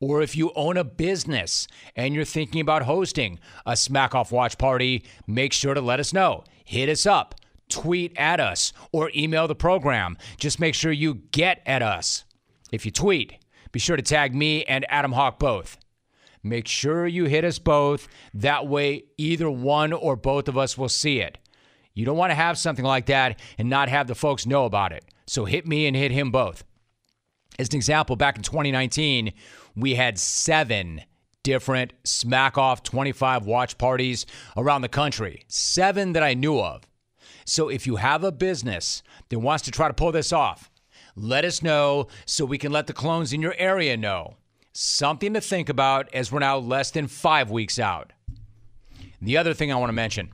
[0.00, 4.56] or if you own a business and you're thinking about hosting a smack off watch
[4.56, 6.44] party, make sure to let us know.
[6.64, 7.34] Hit us up,
[7.68, 10.16] tweet at us, or email the program.
[10.38, 12.24] Just make sure you get at us.
[12.72, 13.34] If you tweet,
[13.72, 15.76] be sure to tag me and Adam Hawk both.
[16.42, 18.08] Make sure you hit us both.
[18.32, 21.36] That way, either one or both of us will see it.
[21.92, 24.92] You don't want to have something like that and not have the folks know about
[24.92, 25.04] it.
[25.28, 26.64] So hit me and hit him both.
[27.58, 29.34] As an example, back in 2019,
[29.76, 31.02] we had seven
[31.42, 34.24] different Smack Off 25 watch parties
[34.56, 35.44] around the country.
[35.46, 36.88] Seven that I knew of.
[37.44, 40.70] So if you have a business that wants to try to pull this off,
[41.14, 44.36] let us know so we can let the clones in your area know.
[44.72, 48.14] Something to think about as we're now less than five weeks out.
[49.20, 50.30] The other thing I want to mention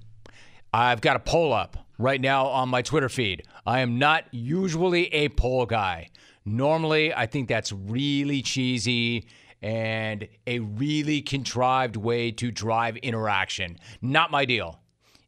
[0.72, 3.44] I've got a poll up right now on my Twitter feed.
[3.66, 6.10] I am not usually a poll guy.
[6.44, 9.26] Normally, I think that's really cheesy
[9.62, 13.78] and a really contrived way to drive interaction.
[14.02, 14.80] Not my deal.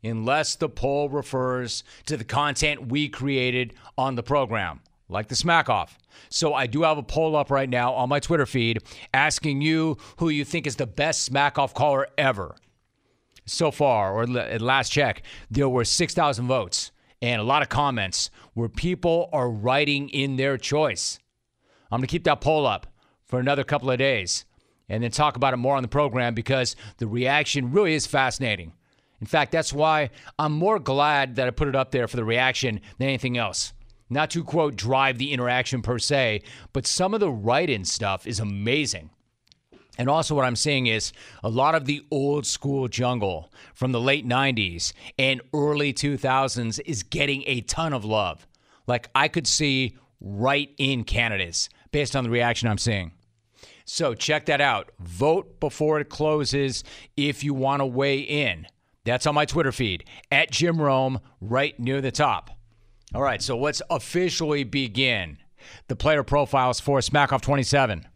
[0.05, 5.70] Unless the poll refers to the content we created on the program, like the Smack
[5.70, 5.99] Off.
[6.29, 8.81] So I do have a poll up right now on my Twitter feed
[9.14, 12.55] asking you who you think is the best Smack Off caller ever
[13.46, 16.90] so far, or at last check, there were 6,000 votes
[17.22, 21.18] and a lot of comments where people are writing in their choice.
[21.90, 22.87] I'm going to keep that poll up
[23.24, 24.44] for another couple of days
[24.88, 28.72] and then talk about it more on the program because the reaction really is fascinating.
[29.20, 32.24] In fact, that's why I'm more glad that I put it up there for the
[32.24, 33.72] reaction than anything else.
[34.09, 38.26] Not to quote drive the interaction per se, but some of the write in stuff
[38.26, 39.11] is amazing.
[39.98, 44.00] And also, what I'm seeing is a lot of the old school jungle from the
[44.00, 48.46] late 90s and early 2000s is getting a ton of love.
[48.87, 53.12] Like, I could see right in candidates based on the reaction I'm seeing.
[53.85, 54.90] So, check that out.
[54.98, 56.85] Vote before it closes
[57.16, 58.66] if you want to weigh in.
[59.04, 62.50] That's on my Twitter feed at Jim Rome, right near the top.
[63.14, 65.38] All right, so let's officially begin
[65.87, 68.06] the player profiles for Smackoff 27.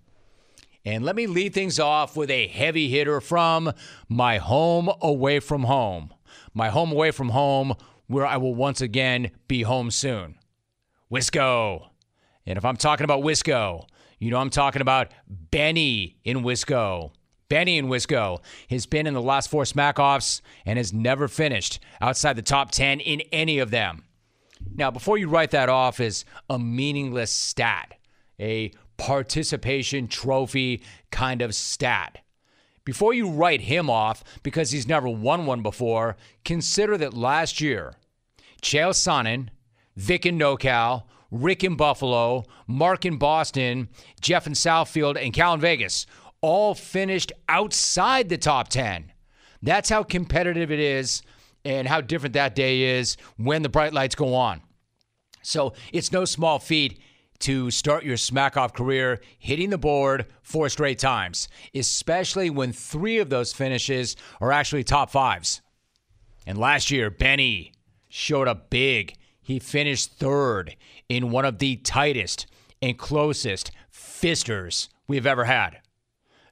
[0.85, 3.73] And let me lead things off with a heavy hitter from
[4.09, 6.15] my home away from home.
[6.55, 7.75] My home away from home,
[8.07, 10.37] where I will once again be home soon.
[11.13, 11.89] Wisco.
[12.47, 13.87] And if I'm talking about Wisco,
[14.19, 17.13] you know I'm talking about Benny in Wisco.
[17.49, 18.41] Benny in Wisco
[18.71, 23.01] has been in the last four smackoffs and has never finished outside the top 10
[23.01, 24.05] in any of them.
[24.75, 27.95] Now, before you write that off as a meaningless stat,
[28.39, 32.19] a participation trophy kind of stat.
[32.85, 37.95] Before you write him off because he's never won one before, consider that last year,
[38.61, 39.49] Chael Sonnen,
[39.97, 43.89] Vic in NoCal, Rick in Buffalo, Mark in Boston,
[44.21, 46.05] Jeff in Southfield, and Cal in Vegas
[46.43, 49.13] all finished outside the top 10.
[49.63, 51.23] That's how competitive it is
[51.65, 54.61] and how different that day is when the bright lights go on.
[55.43, 57.01] So it's no small feat
[57.41, 63.19] to start your smack off career hitting the board four straight times, especially when three
[63.19, 65.61] of those finishes are actually top fives.
[66.47, 67.73] And last year, Benny
[68.09, 69.15] showed up big.
[69.41, 70.77] He finished third
[71.09, 72.47] in one of the tightest
[72.81, 75.81] and closest fisters we've ever had.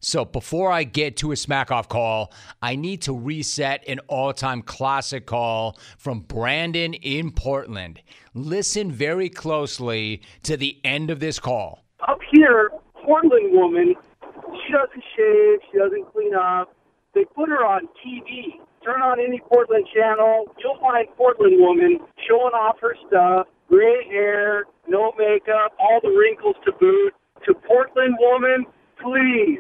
[0.01, 2.33] So before I get to a smack off call,
[2.63, 8.01] I need to reset an all time classic call from Brandon in Portland.
[8.35, 11.85] Listen very closely to the end of this call.
[12.07, 12.71] Up here,
[13.05, 13.95] Portland woman,
[14.31, 16.73] she doesn't shave, she doesn't clean up.
[17.15, 18.61] They put her on TV.
[18.85, 24.65] Turn on any Portland channel, you'll find Portland woman showing off her stuff, gray hair,
[24.87, 27.13] no makeup, all the wrinkles to boot.
[27.47, 28.65] To Portland woman,
[29.03, 29.59] please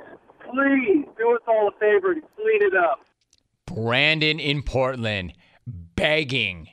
[0.50, 3.00] please do us all a favor and clean it up.
[3.66, 5.32] Brandon in Portland
[5.66, 6.68] begging,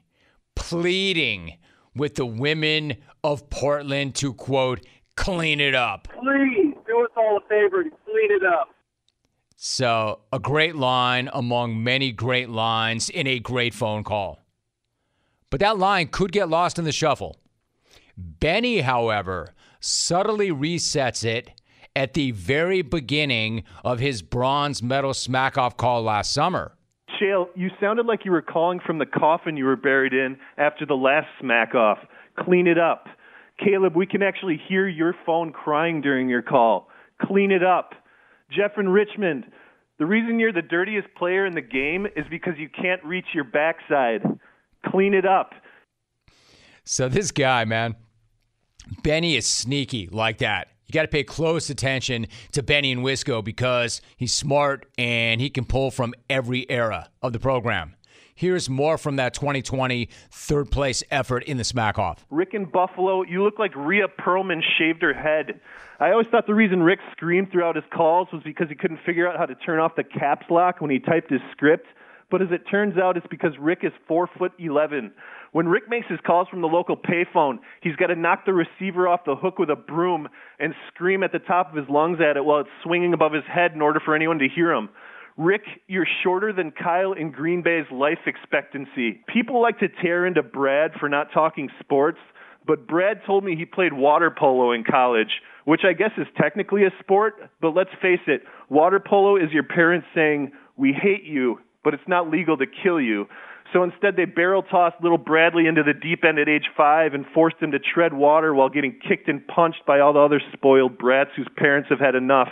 [0.56, 1.58] pleading
[1.96, 4.86] with the women of Portland to quote,
[5.16, 6.08] clean it up.
[6.14, 8.70] Please do us all a favor and clean it up.
[9.58, 14.40] So, a great line among many great lines in a great phone call.
[15.50, 17.38] But that line could get lost in the shuffle.
[18.18, 21.52] Benny, however, subtly resets it
[21.96, 26.74] at the very beginning of his bronze medal smack off call last summer.
[27.20, 30.86] Chael, you sounded like you were calling from the coffin you were buried in after
[30.86, 32.00] the last smack off.
[32.38, 33.08] Clean it up.
[33.64, 36.90] Caleb, we can actually hear your phone crying during your call.
[37.22, 37.94] Clean it up.
[38.52, 39.46] Jeff in Richmond,
[39.98, 43.46] the reason you're the dirtiest player in the game is because you can't reach your
[43.46, 44.22] backside.
[44.86, 45.54] Clean it up.
[46.84, 47.96] So, this guy, man,
[49.02, 50.68] Benny is sneaky like that.
[50.88, 55.50] You got to pay close attention to Benny and Wisco because he's smart and he
[55.50, 57.96] can pull from every era of the program.
[58.38, 62.26] Here's more from that 2020 third place effort in the smack off.
[62.30, 65.62] Rick and Buffalo, you look like Rhea Perlman shaved her head.
[66.02, 69.26] I always thought the reason Rick screamed throughout his calls was because he couldn't figure
[69.26, 71.88] out how to turn off the caps lock when he typed his script.
[72.32, 75.12] But as it turns out, it's because Rick is four foot eleven.
[75.52, 79.08] When Rick makes his calls from the local payphone, he's got to knock the receiver
[79.08, 80.28] off the hook with a broom
[80.60, 83.44] and scream at the top of his lungs at it while it's swinging above his
[83.46, 84.90] head in order for anyone to hear him.
[85.38, 89.22] Rick, you're shorter than Kyle in Green Bay's life expectancy.
[89.28, 92.20] People like to tear into Brad for not talking sports,
[92.66, 96.84] but Brad told me he played water polo in college, which I guess is technically
[96.86, 101.60] a sport, but let's face it, water polo is your parents saying, We hate you,
[101.86, 103.28] but it's not legal to kill you.
[103.72, 107.26] So instead, they barrel tossed little Bradley into the deep end at age five and
[107.34, 110.98] forced him to tread water while getting kicked and punched by all the other spoiled
[110.98, 112.50] brats whose parents have had enough.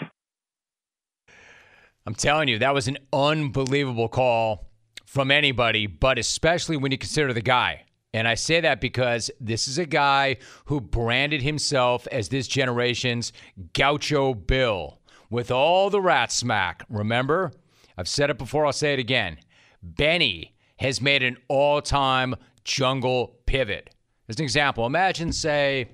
[2.05, 4.69] I'm telling you, that was an unbelievable call
[5.05, 7.85] from anybody, but especially when you consider the guy.
[8.13, 13.33] And I say that because this is a guy who branded himself as this generation's
[13.73, 16.85] Gaucho Bill with all the rat smack.
[16.89, 17.51] Remember?
[17.97, 19.37] I've said it before, I'll say it again.
[19.81, 23.89] Benny has made an all time jungle pivot.
[24.29, 25.89] As an example, imagine, say,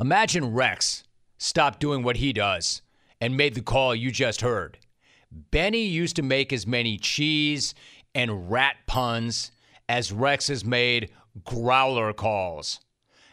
[0.00, 1.04] imagine Rex
[1.36, 2.82] stopped doing what he does
[3.20, 4.78] and made the call you just heard.
[5.30, 7.74] Benny used to make as many cheese
[8.14, 9.50] and rat puns
[9.88, 11.10] as Rex has made
[11.44, 12.80] growler calls.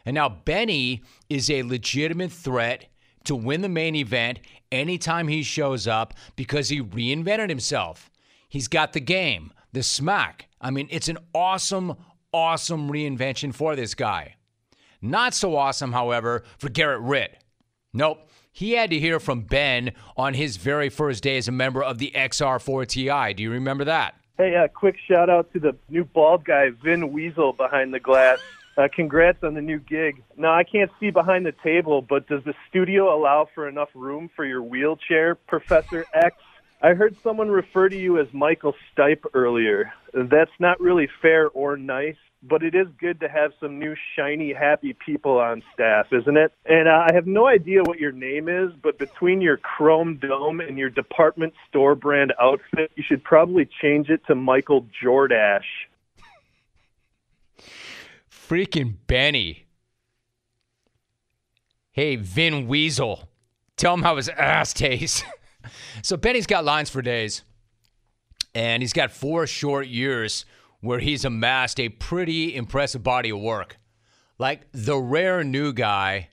[0.05, 2.85] And now Benny is a legitimate threat
[3.25, 4.39] to win the main event
[4.75, 8.09] anytime he shows up because he reinvented himself.
[8.49, 10.47] He's got the game, the smack.
[10.61, 11.95] I mean, it's an awesome,
[12.31, 14.35] awesome reinvention for this guy.
[15.01, 17.38] Not so awesome, however, for Garrett Ritt.
[17.93, 18.29] Nope.
[18.51, 21.97] He had to hear from Ben on his very first day as a member of
[21.97, 23.35] the XR4TI.
[23.35, 24.15] Do you remember that?
[24.38, 28.39] Hey, uh, quick shout out to the new bald guy, Vin Weasel, behind the glass.
[28.77, 30.21] Uh, congrats on the new gig.
[30.35, 34.29] Now, I can't see behind the table, but does the studio allow for enough room
[34.35, 36.35] for your wheelchair, Professor X?
[36.81, 39.93] I heard someone refer to you as Michael Stipe earlier.
[40.13, 44.51] That's not really fair or nice, but it is good to have some new, shiny,
[44.53, 46.51] happy people on staff, isn't it?
[46.65, 50.59] And uh, I have no idea what your name is, but between your chrome dome
[50.59, 55.63] and your department store brand outfit, you should probably change it to Michael Jordash.
[58.47, 59.65] Freaking Benny.
[61.91, 63.29] Hey, Vin Weasel.
[63.77, 65.23] Tell him how his ass tastes.
[66.03, 67.41] so Benny's got lines for days.
[68.53, 70.45] And he's got four short years
[70.79, 73.77] where he's amassed a pretty impressive body of work.
[74.38, 76.29] Like the rare new guy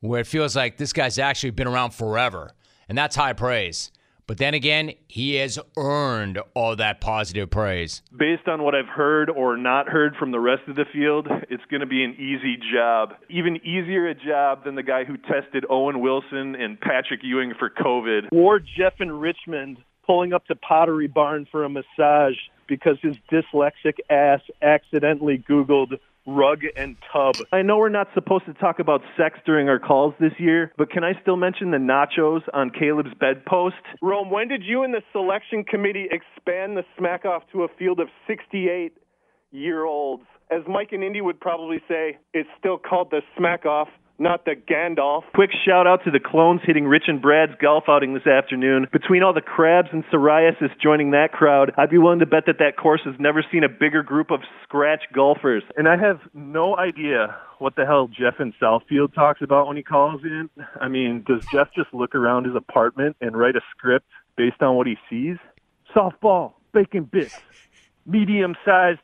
[0.00, 2.52] where it feels like this guy's actually been around forever.
[2.88, 3.90] And that's high praise.
[4.30, 8.00] But then again, he has earned all that positive praise.
[8.16, 11.64] Based on what I've heard or not heard from the rest of the field, it's
[11.68, 13.14] going to be an easy job.
[13.28, 17.70] Even easier a job than the guy who tested Owen Wilson and Patrick Ewing for
[17.70, 18.28] COVID.
[18.30, 22.36] Or Jeff in Richmond pulling up to Pottery Barn for a massage
[22.68, 27.36] because his dyslexic ass accidentally Googled rug and tub.
[27.52, 30.90] I know we're not supposed to talk about sex during our calls this year, but
[30.90, 33.76] can I still mention the nachos on Caleb's bedpost?
[34.02, 38.00] Rome, when did you and the selection committee expand the smack off to a field
[38.00, 38.92] of 68
[39.50, 40.24] year olds?
[40.50, 43.88] As Mike and Indy would probably say, it's still called the smack off
[44.20, 45.22] not the Gandalf.
[45.34, 48.86] Quick shout out to the clones hitting Rich and Brad's golf outing this afternoon.
[48.92, 52.58] Between all the crabs and psoriasis joining that crowd, I'd be willing to bet that
[52.58, 55.62] that course has never seen a bigger group of scratch golfers.
[55.76, 59.82] And I have no idea what the hell Jeff in Southfield talks about when he
[59.82, 60.50] calls in.
[60.80, 64.06] I mean, does Jeff just look around his apartment and write a script
[64.36, 65.38] based on what he sees?
[65.94, 67.40] Softball, bacon bits,
[68.06, 69.00] medium-sized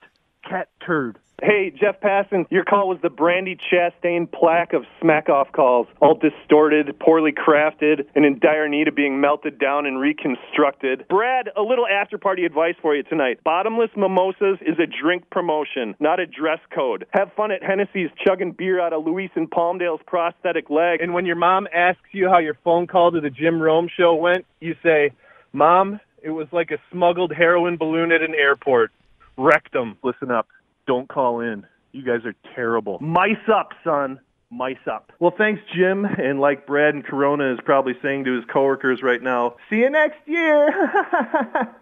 [0.49, 1.19] cat turd.
[1.43, 5.87] Hey, Jeff Passan, your call was the Brandi Chastain plaque of smack off calls.
[6.01, 11.07] All distorted, poorly crafted, and in dire need of being melted down and reconstructed.
[11.11, 13.45] Brad, a little after party advice for you tonight.
[13.45, 17.05] Bottomless mimosas is a drink promotion, not a dress code.
[17.11, 21.03] Have fun at Hennessy's chugging beer out of Luis and Palmdale's prosthetic leg.
[21.03, 24.15] And when your mom asks you how your phone call to the Jim Rome show
[24.15, 25.11] went, you say,
[25.53, 28.91] Mom, it was like a smuggled heroin balloon at an airport.
[29.37, 29.99] Rectum.
[30.03, 30.49] Listen up
[30.87, 31.67] don't call in.
[31.93, 32.99] You guys are terrible.
[33.01, 34.21] Mice up, son.
[34.51, 35.13] Mice up.
[35.19, 36.05] Well, thanks, Jim.
[36.05, 39.91] And like Brad and Corona is probably saying to his coworkers right now, see you
[39.91, 40.69] next year.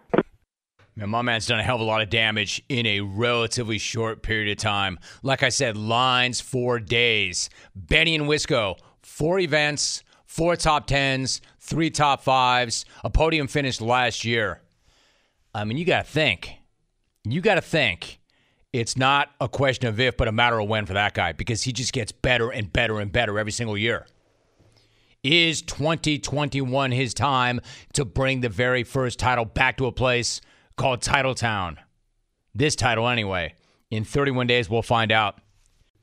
[0.97, 4.23] Man, my man's done a hell of a lot of damage in a relatively short
[4.23, 4.97] period of time.
[5.23, 7.49] Like I said, lines for days.
[7.75, 14.23] Benny and Wisco, four events, four top tens, three top fives, a podium finish last
[14.23, 14.61] year.
[15.53, 16.59] I mean, you got to think.
[17.25, 18.19] You got to think.
[18.71, 21.63] It's not a question of if, but a matter of when for that guy because
[21.63, 24.05] he just gets better and better and better every single year.
[25.23, 27.61] Is 2021 his time
[27.93, 30.41] to bring the very first title back to a place
[30.75, 31.77] called Titletown?
[32.53, 33.55] This title, anyway.
[33.89, 35.39] In 31 days, we'll find out.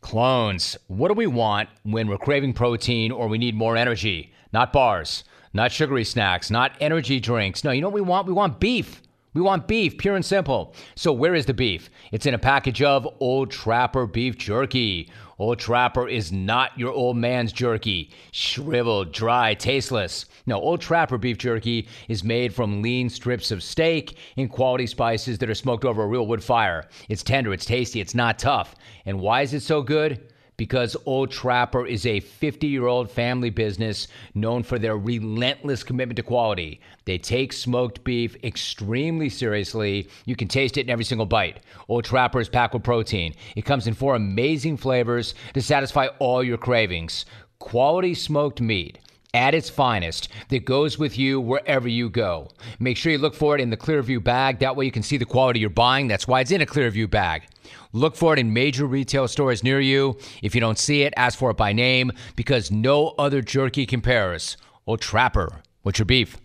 [0.01, 4.33] Clones, what do we want when we're craving protein or we need more energy?
[4.53, 7.63] Not bars, not sugary snacks, not energy drinks.
[7.63, 8.27] No, you know what we want?
[8.27, 9.03] We want beef.
[9.35, 10.75] We want beef, pure and simple.
[10.95, 11.89] So, where is the beef?
[12.11, 15.11] It's in a package of Old Trapper beef jerky.
[15.39, 20.27] Old Trapper is not your old man's jerky, shriveled, dry, tasteless.
[20.45, 25.39] No, Old Trapper beef jerky is made from lean strips of steak and quality spices
[25.39, 26.89] that are smoked over a real wood fire.
[27.09, 28.75] It's tender, it's tasty, it's not tough.
[29.07, 30.32] And why is it so good?
[30.57, 36.17] Because Old Trapper is a 50 year old family business known for their relentless commitment
[36.17, 36.81] to quality.
[37.05, 40.09] They take smoked beef extremely seriously.
[40.25, 41.61] You can taste it in every single bite.
[41.89, 43.35] Old Trapper is packed with protein.
[43.57, 47.25] It comes in four amazing flavors to satisfy all your cravings.
[47.59, 48.99] Quality smoked meat
[49.35, 52.49] at its finest that goes with you wherever you go.
[52.79, 54.59] Make sure you look for it in the Clearview bag.
[54.59, 56.09] That way you can see the quality you're buying.
[56.09, 57.45] That's why it's in a Clearview bag.
[57.93, 60.19] Look for it in major retail stores near you.
[60.43, 64.57] If you don't see it, ask for it by name because no other jerky compares.
[64.87, 66.37] Oh, Trapper, what's your beef?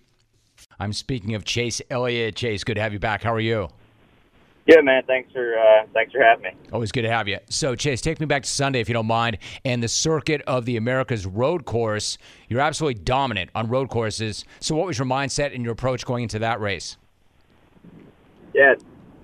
[0.79, 2.35] I'm speaking of Chase Elliott.
[2.35, 3.23] Chase, good to have you back.
[3.23, 3.69] How are you?
[4.67, 5.03] Good man.
[5.07, 6.49] Thanks for uh, thanks for having me.
[6.73, 7.39] Always good to have you.
[7.49, 10.65] So Chase, take me back to Sunday if you don't mind, and the circuit of
[10.65, 12.17] the Americas Road Course.
[12.49, 14.43] You're absolutely dominant on road courses.
[14.59, 16.97] So what was your mindset and your approach going into that race?
[18.53, 18.75] Yeah,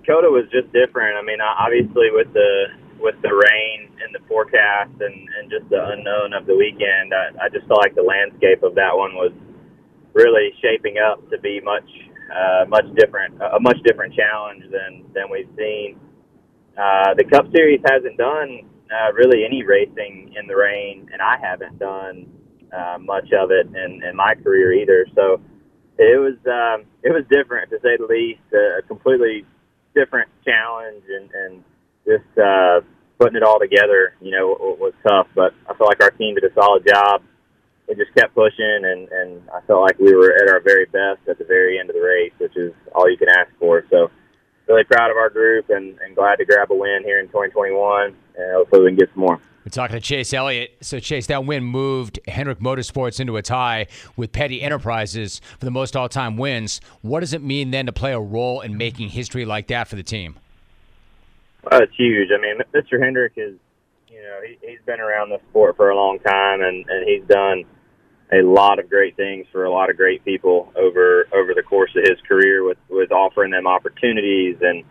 [0.08, 1.18] COTA was just different.
[1.18, 2.68] I mean, obviously with the
[3.00, 7.46] with the rain and the forecast and, and just the unknown of the weekend, I,
[7.46, 9.34] I just felt like the landscape of that one was
[10.14, 11.84] really shaping up to be much
[12.32, 15.99] uh, much different, a much different challenge than than we've seen.
[16.78, 18.61] Uh, the Cup Series hasn't done
[18.91, 22.28] uh, really any racing in the rain, and I haven't done
[22.71, 25.05] uh, much of it in, in my career either.
[25.15, 25.39] So
[25.97, 28.41] it was um, it was different to say the least.
[28.53, 29.45] A completely
[29.95, 31.63] different challenge, and and
[32.05, 32.82] just uh,
[33.19, 35.28] putting it all together, you know, was tough.
[35.36, 37.21] But I feel like our team did a solid job
[37.88, 41.27] we just kept pushing, and and I felt like we were at our very best
[41.27, 43.84] at the very end of the race, which is all you can ask for.
[43.89, 44.09] So,
[44.67, 48.15] really proud of our group, and, and glad to grab a win here in 2021,
[48.38, 49.39] and hopefully we can get some more.
[49.65, 50.75] We're talking to Chase Elliott.
[50.81, 55.71] So, Chase, that win moved Hendrick Motorsports into a tie with Petty Enterprises for the
[55.71, 56.81] most all time wins.
[57.01, 59.95] What does it mean then to play a role in making history like that for
[59.95, 60.36] the team?
[61.63, 62.29] Well, it's huge.
[62.38, 63.01] I mean, Mr.
[63.01, 63.55] Hendrick is
[64.24, 67.28] you know, he, he's been around the sport for a long time, and, and he's
[67.28, 67.65] done
[68.32, 71.91] a lot of great things for a lot of great people over over the course
[71.95, 74.84] of his career with with offering them opportunities and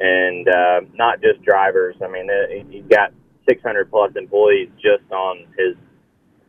[0.00, 1.94] and uh, not just drivers.
[2.02, 3.12] I mean, uh, he's got
[3.48, 5.76] 600 plus employees just on his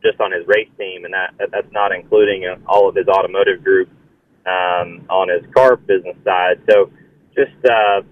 [0.02, 3.62] just on his race team, and that that's not including uh, all of his automotive
[3.62, 3.88] group
[4.46, 6.60] um, on his car business side.
[6.68, 6.90] So,
[7.36, 8.02] just uh,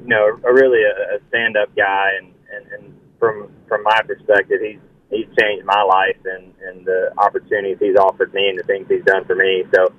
[0.00, 4.00] you know, a really a, a stand up guy, and, and and from from my
[4.06, 8.64] perspective, he's he's changed my life and and the opportunities he's offered me and the
[8.64, 9.64] things he's done for me.
[9.74, 9.92] So,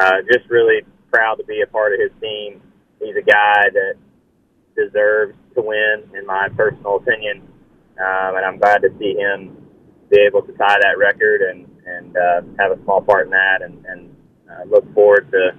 [0.00, 2.60] uh, just really proud to be a part of his team.
[3.00, 3.94] He's a guy that
[4.76, 7.42] deserves to win, in my personal opinion,
[7.98, 9.56] um, and I'm glad to see him
[10.10, 13.62] be able to tie that record and and uh, have a small part in that,
[13.62, 14.16] and and
[14.50, 15.50] uh, look forward to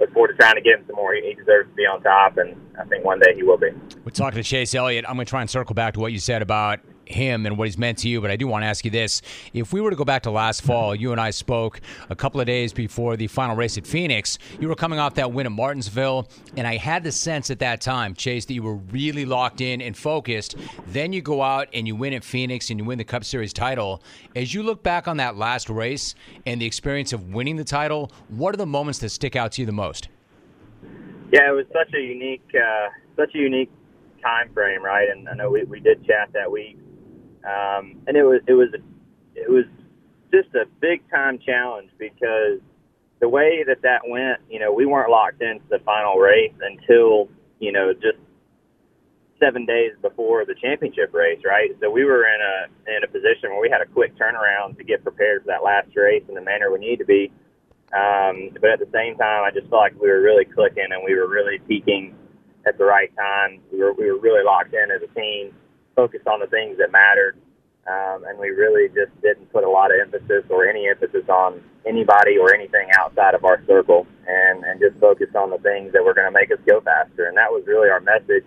[0.00, 1.14] look forward to trying to get him some more.
[1.14, 3.70] He, he, deserves to be on top, and I think one day he will be.
[4.04, 5.04] We're talking to Chase Elliott.
[5.08, 7.66] I'm going to try and circle back to what you said about him and what
[7.66, 9.22] he's meant to you, but I do want to ask you this.
[9.52, 12.40] If we were to go back to last fall, you and I spoke a couple
[12.40, 14.38] of days before the final race at Phoenix.
[14.60, 17.80] You were coming off that win at Martinsville, and I had the sense at that
[17.80, 20.56] time, Chase, that you were really locked in and focused.
[20.88, 23.52] Then you go out and you win at Phoenix and you win the Cup Series
[23.52, 24.02] title.
[24.36, 26.14] As you look back on that last race
[26.46, 29.62] and the experience of winning the title, what are the moments that stick out to
[29.62, 30.08] you the most?
[31.32, 33.70] Yeah, it was such a unique, uh, such a unique
[34.22, 35.08] time frame, right?
[35.10, 36.78] And I know we, we did chat that week
[37.46, 38.68] um, and it was it was
[39.36, 39.64] it was
[40.32, 42.60] just a big time challenge because
[43.20, 47.28] the way that that went, you know, we weren't locked into the final race until
[47.60, 48.18] you know just
[49.40, 51.70] seven days before the championship race, right?
[51.80, 54.84] So we were in a in a position where we had a quick turnaround to
[54.84, 57.32] get prepared for that last race in the manner we need to be.
[57.92, 61.02] Um, but at the same time, I just felt like we were really clicking and
[61.04, 62.14] we were really peaking
[62.66, 63.60] at the right time.
[63.72, 65.54] We were we were really locked in as a team,
[65.96, 67.36] focused on the things that mattered,
[67.86, 71.62] um, and we really just didn't put a lot of emphasis or any emphasis on
[71.86, 76.04] anybody or anything outside of our circle, and and just focused on the things that
[76.04, 77.24] were going to make us go faster.
[77.24, 78.44] And that was really our message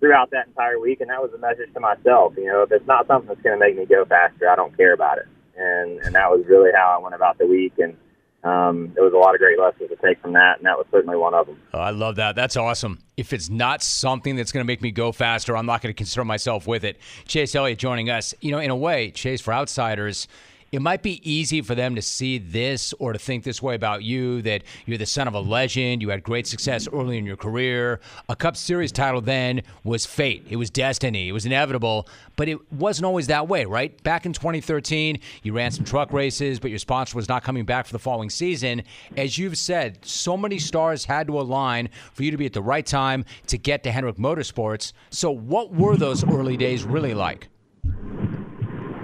[0.00, 1.00] throughout that entire week.
[1.00, 2.34] And that was the message to myself.
[2.36, 4.76] You know, if it's not something that's going to make me go faster, I don't
[4.76, 5.28] care about it.
[5.56, 7.74] And and that was really how I went about the week.
[7.78, 7.96] And
[8.44, 11.16] um, was a lot of great lessons to take from that, and that was certainly
[11.16, 11.60] one of them.
[11.72, 12.36] Oh, I love that.
[12.36, 13.00] That's awesome.
[13.16, 15.96] If it's not something that's going to make me go faster, I'm not going to
[15.96, 16.98] concern myself with it.
[17.26, 18.34] Chase Elliott joining us.
[18.40, 20.28] You know, in a way, Chase, for outsiders,
[20.74, 24.02] it might be easy for them to see this or to think this way about
[24.02, 26.02] you that you're the son of a legend.
[26.02, 28.00] You had great success early in your career.
[28.28, 32.58] A Cup Series title then was fate, it was destiny, it was inevitable, but it
[32.72, 34.02] wasn't always that way, right?
[34.02, 37.86] Back in 2013, you ran some truck races, but your sponsor was not coming back
[37.86, 38.82] for the following season.
[39.16, 42.62] As you've said, so many stars had to align for you to be at the
[42.62, 44.92] right time to get to Hendrick Motorsports.
[45.10, 47.46] So, what were those early days really like?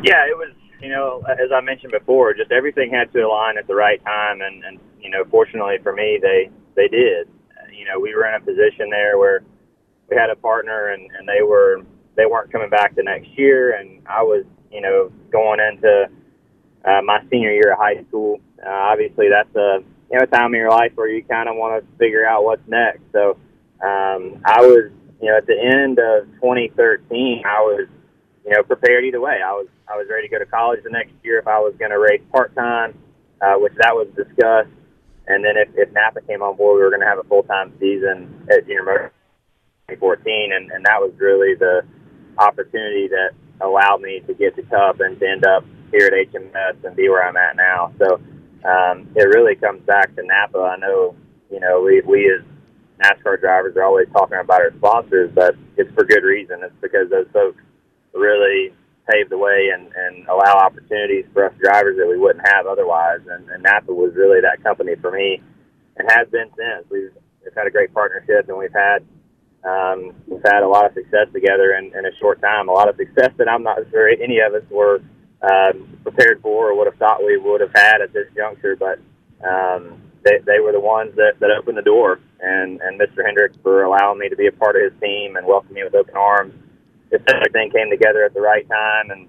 [0.03, 0.51] Yeah, it was
[0.81, 4.41] you know, as I mentioned before, just everything had to align at the right time,
[4.41, 7.29] and and you know, fortunately for me, they they did.
[7.73, 9.43] You know, we were in a position there where
[10.09, 11.83] we had a partner, and and they were
[12.17, 16.09] they weren't coming back the next year, and I was you know going into
[16.85, 18.41] uh, my senior year of high school.
[18.65, 21.83] Uh, obviously, that's a you know time in your life where you kind of want
[21.83, 23.03] to figure out what's next.
[23.13, 23.37] So
[23.83, 27.89] um, I was you know at the end of 2013, I was
[28.45, 29.41] you know, prepared either way.
[29.45, 31.75] I was I was ready to go to college the next year if I was
[31.79, 32.97] going to race part time,
[33.41, 34.71] uh, which that was discussed.
[35.27, 37.43] And then if, if Napa came on board, we were going to have a full
[37.43, 39.13] time season at Junior Motor
[39.89, 41.83] 2014, and, and that was really the
[42.39, 43.31] opportunity that
[43.61, 47.09] allowed me to get the Cup and to end up here at HMS and be
[47.09, 47.93] where I'm at now.
[47.99, 48.21] So
[48.69, 50.59] um, it really comes back to Napa.
[50.59, 51.15] I know,
[51.51, 52.45] you know, we we as
[53.03, 56.61] NASCAR drivers are always talking about our sponsors, but it's for good reason.
[56.63, 57.63] It's because those folks
[58.15, 58.73] really
[59.11, 63.21] pave the way and, and allow opportunities for us drivers that we wouldn't have otherwise.
[63.29, 65.43] And, and Napa was really that company for me
[65.97, 66.87] and has been since.
[66.91, 67.11] We've,
[67.45, 69.05] we've had a great partnership and we've had
[69.63, 72.69] um, we've had a lot of success together in, in a short time.
[72.69, 75.03] A lot of success that I'm not sure any of us were
[75.43, 78.75] um, prepared for or would have thought we would have had at this juncture.
[78.75, 79.01] But
[79.47, 82.21] um, they, they were the ones that, that opened the door.
[82.41, 83.23] And, and Mr.
[83.23, 85.95] Hendrick for allowing me to be a part of his team and welcome me with
[85.95, 86.55] open arms
[87.11, 89.29] just everything came together at the right time, and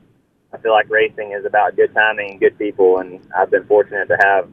[0.53, 4.07] I feel like racing is about good timing and good people, and I've been fortunate
[4.07, 4.49] to have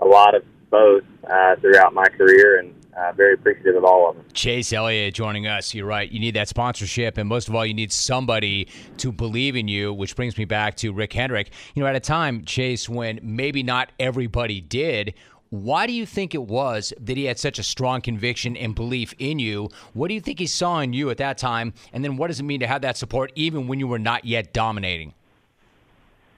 [0.00, 4.16] a lot of both uh, throughout my career, and uh, very appreciative of all of
[4.16, 4.24] them.
[4.32, 5.72] Chase Elliott joining us.
[5.72, 6.10] You're right.
[6.10, 8.68] You need that sponsorship, and most of all, you need somebody
[8.98, 9.92] to believe in you.
[9.92, 11.50] Which brings me back to Rick Hendrick.
[11.74, 15.14] You know, at a time, Chase, when maybe not everybody did.
[15.50, 19.14] Why do you think it was that he had such a strong conviction and belief
[19.18, 19.70] in you?
[19.94, 21.72] What do you think he saw in you at that time?
[21.92, 24.26] And then what does it mean to have that support even when you were not
[24.26, 25.14] yet dominating?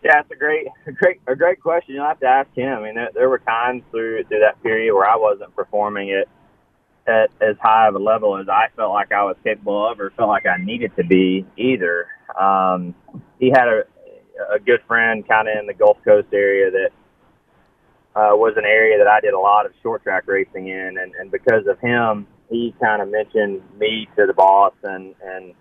[0.05, 1.97] Yeah, it's a great, a great, a great question.
[1.97, 2.73] You'll have to ask him.
[2.73, 6.29] I mean, there, there were times through through that period where I wasn't performing at
[7.07, 10.11] at as high of a level as I felt like I was capable of, or
[10.11, 12.07] felt like I needed to be either.
[12.39, 12.95] Um,
[13.39, 13.83] he had a
[14.55, 16.91] a good friend kind of in the Gulf Coast area that
[18.17, 21.15] uh, was an area that I did a lot of short track racing in, and,
[21.15, 25.55] and because of him, he kind of mentioned me to the boss, and and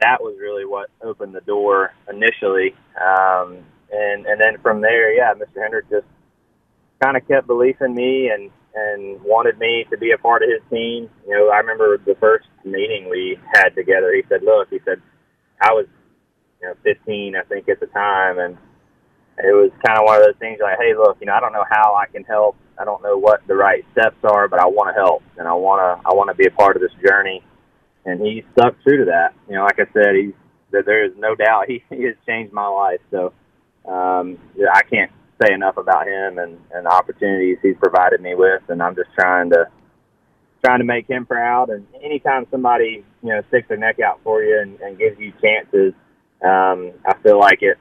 [0.00, 2.74] that was really what opened the door initially.
[2.96, 3.58] Um,
[3.92, 5.60] and and then from there, yeah, Mr.
[5.62, 6.06] Hendrick just
[7.02, 10.48] kind of kept belief in me and and wanted me to be a part of
[10.48, 11.10] his team.
[11.28, 14.14] You know, I remember the first meeting we had together.
[14.14, 15.02] He said, "Look," he said,
[15.60, 15.86] "I was,
[16.62, 18.56] you know, 15, I think, at the time, and."
[19.38, 21.52] It was kind of one of those things like, hey, look, you know, I don't
[21.52, 22.56] know how I can help.
[22.78, 25.54] I don't know what the right steps are, but I want to help and I
[25.54, 27.42] want to I want to be a part of this journey.
[28.04, 29.34] And he stuck true to that.
[29.48, 30.34] You know, like I said, he's
[30.72, 33.00] that there is no doubt he, he has changed my life.
[33.10, 33.32] So
[33.88, 34.38] um,
[34.72, 35.10] I can't
[35.42, 38.62] say enough about him and, and the opportunities he's provided me with.
[38.68, 39.66] And I'm just trying to
[40.64, 41.70] trying to make him proud.
[41.70, 45.32] And anytime somebody you know sticks their neck out for you and, and gives you
[45.42, 45.94] chances,
[46.44, 47.78] um, I feel like it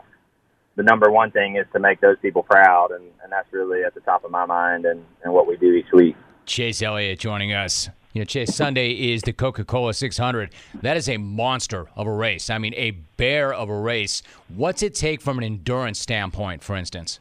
[0.76, 3.94] the number one thing is to make those people proud, and, and that's really at
[3.94, 6.16] the top of my mind and, and what we do each week.
[6.46, 7.90] Chase Elliott joining us.
[8.14, 10.54] You know, Chase, Sunday is the Coca Cola 600.
[10.82, 12.50] That is a monster of a race.
[12.50, 14.22] I mean, a bear of a race.
[14.50, 17.20] What's it take from an endurance standpoint, for instance?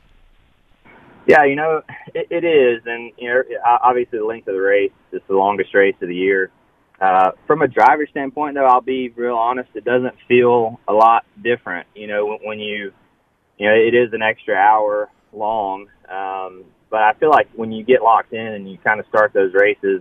[1.29, 1.83] Yeah, you know,
[2.13, 2.83] it, it is.
[2.87, 6.15] And, you know, obviously the length of the race is the longest race of the
[6.15, 6.51] year.
[7.01, 11.25] Uh, from a driver standpoint, though, I'll be real honest, it doesn't feel a lot
[11.41, 11.87] different.
[11.95, 12.93] You know, when, when you
[13.61, 15.89] you know, it is an extra hour long.
[16.09, 19.35] Um, but I feel like when you get locked in and you kind of start
[19.35, 20.01] those races,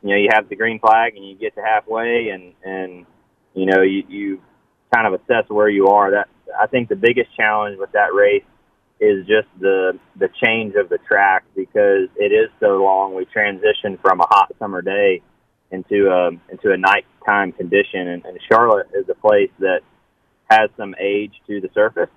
[0.00, 3.04] you know, you have the green flag and you get to halfway and, and,
[3.52, 4.40] you know, you, you
[4.94, 6.12] kind of assess where you are.
[6.12, 6.28] That
[6.58, 8.44] I think the biggest challenge with that race
[9.00, 13.14] is just the the change of the track because it is so long.
[13.14, 15.20] We transition from a hot summer day
[15.72, 19.80] into a into a nighttime condition, and, and Charlotte is a place that
[20.48, 22.10] has some age to the surface,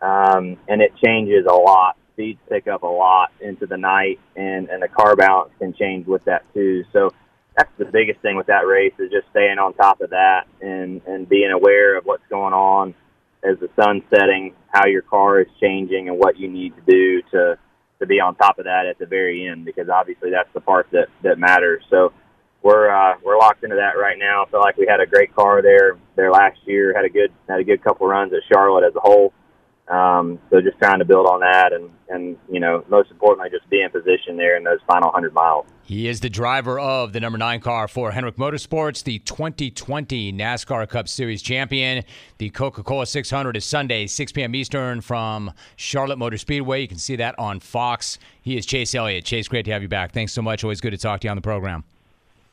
[0.00, 1.96] um, and it changes a lot.
[2.12, 6.06] Speeds pick up a lot into the night, and and the car balance can change
[6.06, 6.84] with that too.
[6.92, 7.10] So
[7.56, 11.00] that's the biggest thing with that race is just staying on top of that and
[11.06, 12.94] and being aware of what's going on
[13.44, 17.22] as the sun's setting, how your car is changing, and what you need to do
[17.30, 17.58] to
[18.00, 20.88] to be on top of that at the very end because obviously that's the part
[20.92, 21.82] that that matters.
[21.90, 22.12] So
[22.62, 24.44] we're uh, we're locked into that right now.
[24.44, 26.94] I feel like we had a great car there there last year.
[26.94, 29.32] Had a good had a good couple runs at Charlotte as a whole.
[29.88, 33.68] Um, so just trying to build on that, and and you know most importantly, just
[33.70, 35.66] be in position there in those final hundred miles.
[35.82, 40.86] He is the driver of the number nine car for Hendrick Motorsports, the 2020 NASCAR
[40.86, 42.04] Cup Series champion.
[42.36, 44.54] The Coca Cola 600 is Sunday, 6 p.m.
[44.54, 46.82] Eastern from Charlotte Motor Speedway.
[46.82, 48.18] You can see that on Fox.
[48.42, 49.24] He is Chase Elliott.
[49.24, 50.12] Chase, great to have you back.
[50.12, 50.62] Thanks so much.
[50.62, 51.84] Always good to talk to you on the program.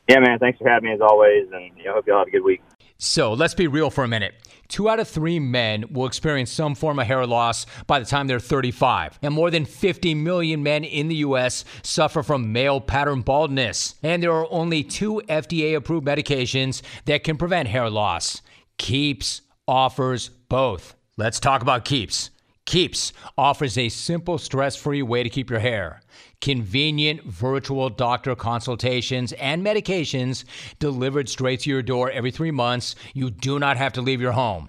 [0.08, 0.38] Yeah, man.
[0.38, 2.44] Thanks for having me as always, and you know, hope you all have a good
[2.44, 2.62] week.
[2.98, 4.34] So let's be real for a minute.
[4.68, 8.26] Two out of three men will experience some form of hair loss by the time
[8.26, 9.18] they're 35.
[9.22, 11.64] And more than 50 million men in the U.S.
[11.82, 13.94] suffer from male pattern baldness.
[14.02, 18.42] And there are only two FDA approved medications that can prevent hair loss.
[18.78, 20.96] Keeps offers both.
[21.16, 22.30] Let's talk about Keeps.
[22.64, 26.00] Keeps offers a simple, stress free way to keep your hair.
[26.40, 30.44] Convenient virtual doctor consultations and medications
[30.78, 32.94] delivered straight to your door every three months.
[33.14, 34.68] You do not have to leave your home.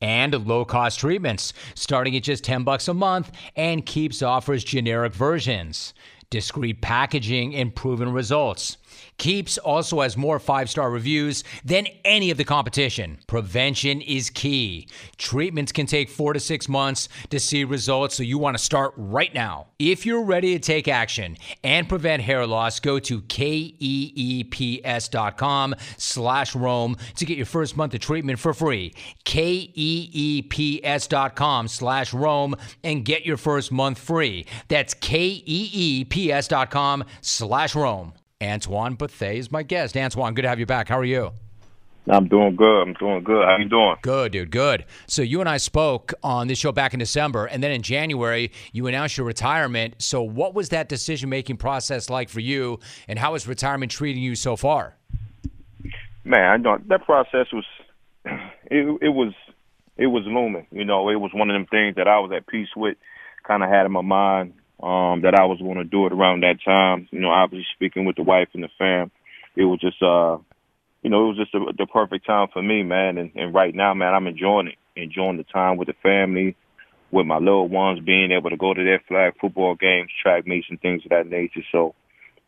[0.00, 5.14] And low cost treatments starting at just 10 bucks a month and Keeps offers generic
[5.14, 5.94] versions
[6.34, 8.76] discreet packaging, and proven results.
[9.18, 13.18] Keeps also has more five star reviews than any of the competition.
[13.26, 14.88] Prevention is key.
[15.18, 18.92] Treatments can take four to six months to see results, so you want to start
[18.96, 19.66] right now.
[19.78, 24.54] If you're ready to take action and prevent hair loss, go to keeps.com
[25.96, 28.94] slash Rome to get your first month of treatment for free.
[29.24, 30.48] keeps.com
[31.68, 34.46] slash Rome and get your first month free.
[34.68, 35.34] That's keeps.com
[37.20, 38.12] slash Rome.
[38.44, 39.96] Antoine Bethea is my guest.
[39.96, 40.88] Antoine, good to have you back.
[40.88, 41.32] How are you?
[42.08, 42.82] I'm doing good.
[42.82, 43.44] I'm doing good.
[43.44, 43.96] How you doing?
[44.02, 44.50] Good, dude.
[44.50, 44.84] Good.
[45.06, 48.52] So you and I spoke on this show back in December, and then in January
[48.72, 49.94] you announced your retirement.
[49.98, 52.78] So what was that decision-making process like for you,
[53.08, 54.96] and how is retirement treating you so far?
[56.24, 57.64] Man, I know that process was
[58.26, 59.32] it, it was
[59.96, 60.66] it was looming.
[60.70, 62.98] You know, it was one of them things that I was at peace with,
[63.46, 64.52] kind of had in my mind
[64.82, 67.08] um, that I was going to do it around that time.
[67.10, 69.10] You know, obviously speaking with the wife and the fam,
[69.56, 70.38] it was just, uh,
[71.02, 73.18] you know, it was just the, the perfect time for me, man.
[73.18, 76.56] And, and right now, man, I'm enjoying it, enjoying the time with the family,
[77.10, 80.66] with my little ones, being able to go to their flag football games, track meets,
[80.68, 81.62] and things of that nature.
[81.70, 81.94] So,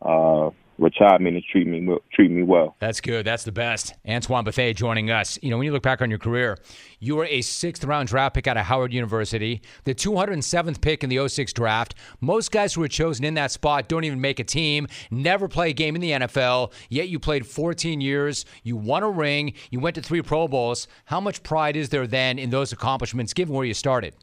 [0.02, 2.76] uh, retirement and treat me treat me well.
[2.78, 3.26] That's good.
[3.26, 3.94] That's the best.
[4.08, 5.38] Antoine Bethea joining us.
[5.42, 6.58] You know, when you look back on your career,
[7.00, 11.10] you were a sixth round draft pick out of Howard University, the 207th pick in
[11.10, 11.94] the 06 draft.
[12.20, 15.70] Most guys who were chosen in that spot don't even make a team, never play
[15.70, 19.80] a game in the NFL, yet you played 14 years, you won a ring, you
[19.80, 20.88] went to three Pro Bowls.
[21.06, 24.14] How much pride is there then in those accomplishments given where you started?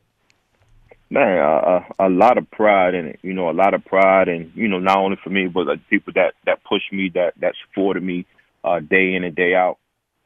[1.14, 3.20] Man, a, a lot of pride in it.
[3.22, 5.80] You know, a lot of pride, and you know, not only for me, but the
[5.90, 8.26] people that that push me, that that supported me
[8.64, 9.78] uh, day in and day out.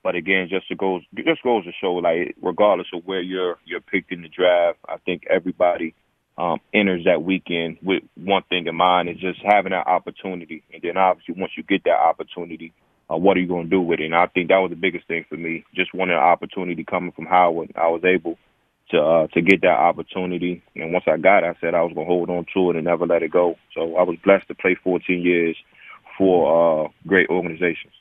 [0.03, 3.81] But again, just to goes just goes to show, like regardless of where you're you're
[3.81, 5.93] picked in the draft, I think everybody
[6.37, 10.63] um, enters that weekend with one thing in mind: is just having that opportunity.
[10.73, 12.71] And then obviously, once you get that opportunity,
[13.11, 14.05] uh, what are you going to do with it?
[14.05, 15.65] And I think that was the biggest thing for me.
[15.75, 18.37] Just wanting an opportunity coming from Howard, I was able
[18.91, 20.63] to uh, to get that opportunity.
[20.75, 22.85] And once I got it, I said I was gonna hold on to it and
[22.85, 23.55] never let it go.
[23.73, 25.57] So I was blessed to play 14 years
[26.17, 27.93] for uh, great organizations.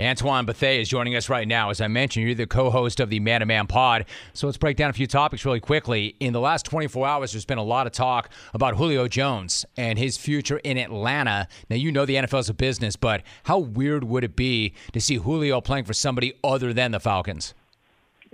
[0.00, 1.70] Antoine Bethea is joining us right now.
[1.70, 4.06] As I mentioned, you're the co host of the Man to Man pod.
[4.32, 6.16] So let's break down a few topics really quickly.
[6.18, 9.96] In the last 24 hours, there's been a lot of talk about Julio Jones and
[9.96, 11.46] his future in Atlanta.
[11.70, 15.00] Now, you know the NFL is a business, but how weird would it be to
[15.00, 17.54] see Julio playing for somebody other than the Falcons?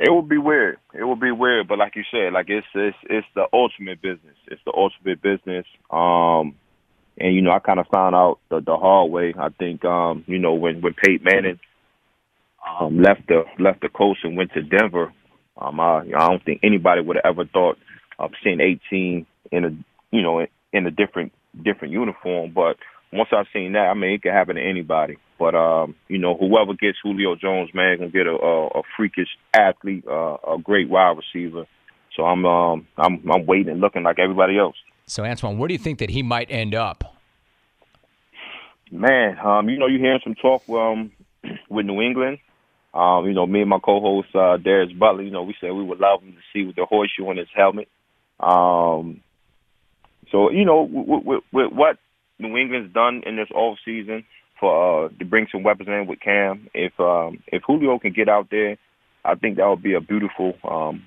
[0.01, 0.79] It would be weird.
[0.95, 4.37] It would be weird, but like you said, like it's it's it's the ultimate business.
[4.49, 5.67] It's the ultimate business.
[5.91, 6.57] Um,
[7.19, 9.35] and you know, I kind of found out the, the hard way.
[9.39, 11.61] I think, um, you know, when when Peyton Manning
[12.67, 15.13] um, left the left the coast and went to Denver,
[15.59, 17.77] um, I, I don't think anybody would have ever thought
[18.19, 19.71] of seeing 18 in a
[20.17, 21.33] you know in a different
[21.63, 22.53] different uniform.
[22.55, 22.79] But
[23.13, 25.19] once I've seen that, I mean, it could happen to anybody.
[25.41, 29.31] But um, you know, whoever gets Julio Jones, man, gonna get a, a, a freakish
[29.55, 31.65] athlete, uh, a great wide receiver.
[32.15, 34.77] So I'm um, I'm I'm waiting and looking like everybody else.
[35.07, 37.17] So Antoine, where do you think that he might end up?
[38.93, 41.11] Man, um, you know, you're hearing some talk um,
[41.71, 42.39] with New England.
[42.93, 45.85] Um, you know, me and my co-host uh, Darius Butler, you know, we said we
[45.85, 47.89] would love him to see with the horseshoe on his helmet.
[48.39, 49.23] Um,
[50.31, 51.97] so you know, with, with, with what
[52.39, 54.27] New England's done in this off season
[54.61, 58.29] for uh, to bring some weapons in with Cam, if um, if Julio can get
[58.29, 58.77] out there,
[59.25, 61.03] I think that would be a beautiful um,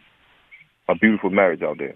[0.89, 1.95] a beautiful marriage out there.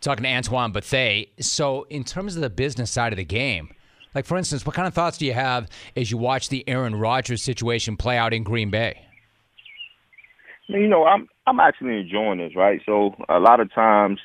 [0.00, 1.26] talking to Antoine Bethea.
[1.40, 3.68] So, in terms of the business side of the game,
[4.14, 6.96] like for instance, what kind of thoughts do you have as you watch the Aaron
[6.96, 9.02] Rodgers situation play out in Green Bay?
[10.68, 12.80] You know, I'm I'm actually enjoying this, right?
[12.86, 14.18] So a lot of times,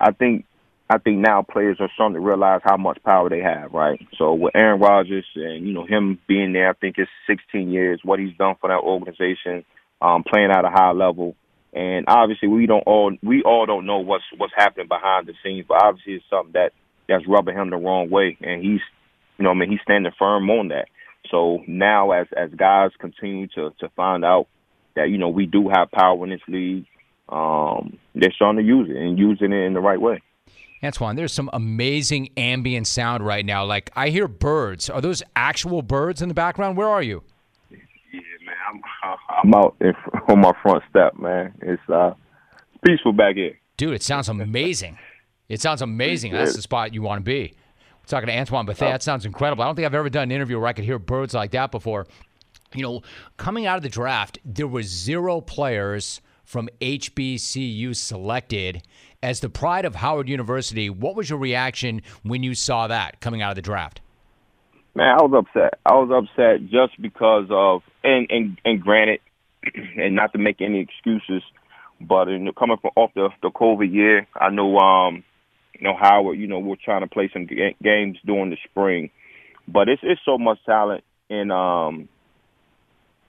[0.00, 0.44] I think
[0.90, 4.00] I think now players are starting to realize how much power they have, right?
[4.16, 8.00] So with Aaron Rodgers and you know him being there, I think it's 16 years.
[8.02, 9.66] What he's done for that organization,
[10.00, 11.36] um, playing at a high level,
[11.74, 15.66] and obviously we don't all we all don't know what's what's happening behind the scenes,
[15.68, 16.72] but obviously it's something that
[17.06, 18.80] that's rubbing him the wrong way, and he's
[19.36, 20.88] you know I mean he's standing firm on that.
[21.30, 24.46] So now as as guys continue to to find out
[24.96, 26.86] that you know we do have power in this league.
[27.28, 30.22] Um, they're starting to use it and using it in the right way.
[30.82, 33.64] Antoine, there's some amazing ambient sound right now.
[33.64, 34.88] Like I hear birds.
[34.88, 36.76] Are those actual birds in the background?
[36.76, 37.22] Where are you?
[37.70, 37.78] Yeah,
[38.44, 38.80] man, I'm
[39.44, 39.92] I'm out in,
[40.28, 41.54] on my front step, man.
[41.62, 42.14] It's uh
[42.72, 43.58] it's peaceful back here.
[43.76, 44.98] Dude, it sounds amazing.
[45.48, 46.32] it sounds amazing.
[46.32, 47.54] That's the spot you want to be.
[48.02, 48.88] We're talking to Antoine Bethea.
[48.88, 49.62] That sounds incredible.
[49.62, 51.70] I don't think I've ever done an interview where I could hear birds like that
[51.70, 52.06] before.
[52.74, 53.02] You know,
[53.36, 58.82] coming out of the draft, there was zero players from HBCU selected
[59.22, 60.88] as the pride of Howard University.
[60.90, 64.00] What was your reaction when you saw that coming out of the draft?
[64.94, 65.78] Man, I was upset.
[65.84, 69.20] I was upset just because of and and and granted,
[69.96, 71.42] and not to make any excuses,
[72.00, 75.24] but in, coming from off the the COVID year, I know um
[75.74, 79.10] you know Howard, you know we're trying to play some ga- games during the spring,
[79.66, 82.08] but it's it's so much talent in um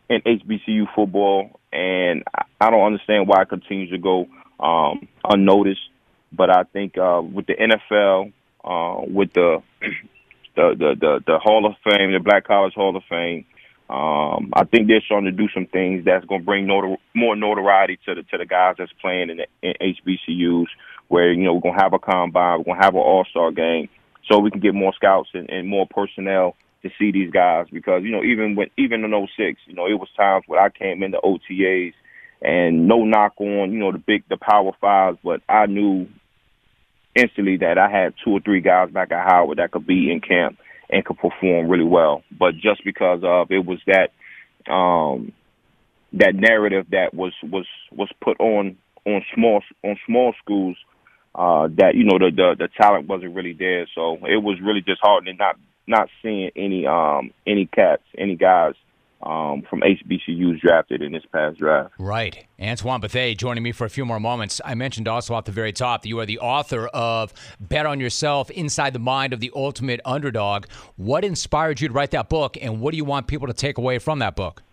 [0.10, 4.28] in HBCU football, and I- I don't understand why it continues to go
[4.60, 5.89] um, unnoticed.
[6.32, 8.34] But I think uh, with the NFL,
[8.64, 9.64] uh, with the,
[10.55, 13.45] the the the the Hall of Fame, the Black College Hall of Fame,
[13.89, 17.36] um, I think they're starting to do some things that's going to bring notor- more
[17.36, 20.68] notoriety to the to the guys that's playing in, the, in HBCUs.
[21.07, 23.89] Where you know we're gonna have a combine, we're gonna have an All Star game,
[24.30, 28.03] so we can get more scouts and, and more personnel to see these guys because
[28.03, 31.01] you know even when even in 06, you know it was times when I came
[31.01, 31.93] into OTAs
[32.42, 36.08] and no knock on you know the big the power fives, but I knew
[37.16, 40.22] instantly that I had two or three guys back at Howard that could be in
[40.22, 40.58] camp
[40.90, 42.24] and could perform really well.
[42.38, 44.12] But just because of it was that
[44.72, 45.34] um
[46.14, 50.78] that narrative that was was was put on on small on small schools
[51.36, 54.82] uh that you know the the, the talent wasn't really there so it was really
[54.82, 54.96] to
[55.38, 55.56] not
[55.88, 58.74] not seeing any um any cats any guys
[59.22, 61.93] um from HBCUs drafted in this past draft.
[61.99, 62.45] Right.
[62.59, 64.61] Antoine Bethea joining me for a few more moments.
[64.63, 67.99] I mentioned also at the very top that you are the author of Bet on
[67.99, 70.67] Yourself Inside the Mind of the Ultimate Underdog.
[70.95, 73.78] What inspired you to write that book, and what do you want people to take
[73.78, 74.63] away from that book?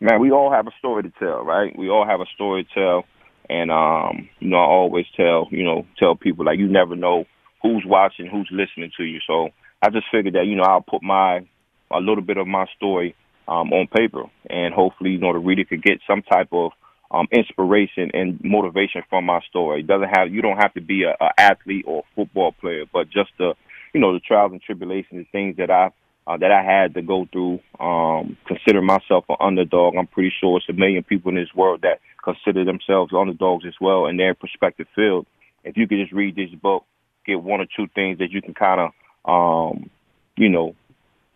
[0.00, 1.76] man, we all have a story to tell, right?
[1.76, 3.04] We all have a story to tell,
[3.48, 7.24] and um, you know, I always tell, you know, tell people like you never know
[7.62, 9.20] who's watching, who's listening to you.
[9.26, 9.50] So
[9.82, 11.46] I just figured that you know I'll put my
[11.90, 13.14] a little bit of my story
[13.48, 16.72] um, on paper, and hopefully, you know, the reader could get some type of
[17.10, 19.80] um, inspiration and motivation from my story.
[19.80, 22.84] It doesn't have you don't have to be a, a athlete or a football player,
[22.92, 23.54] but just the
[23.94, 25.90] you know the trials and tribulations and things that I
[26.26, 27.60] uh, that I had to go through.
[27.78, 29.96] Um, consider myself an underdog.
[29.96, 33.74] I'm pretty sure it's a million people in this world that consider themselves underdogs as
[33.80, 35.26] well in their prospective field.
[35.62, 36.84] If you could just read this book,
[37.24, 38.90] get one or two things that you can kind of,
[39.24, 39.90] um,
[40.36, 40.74] you know,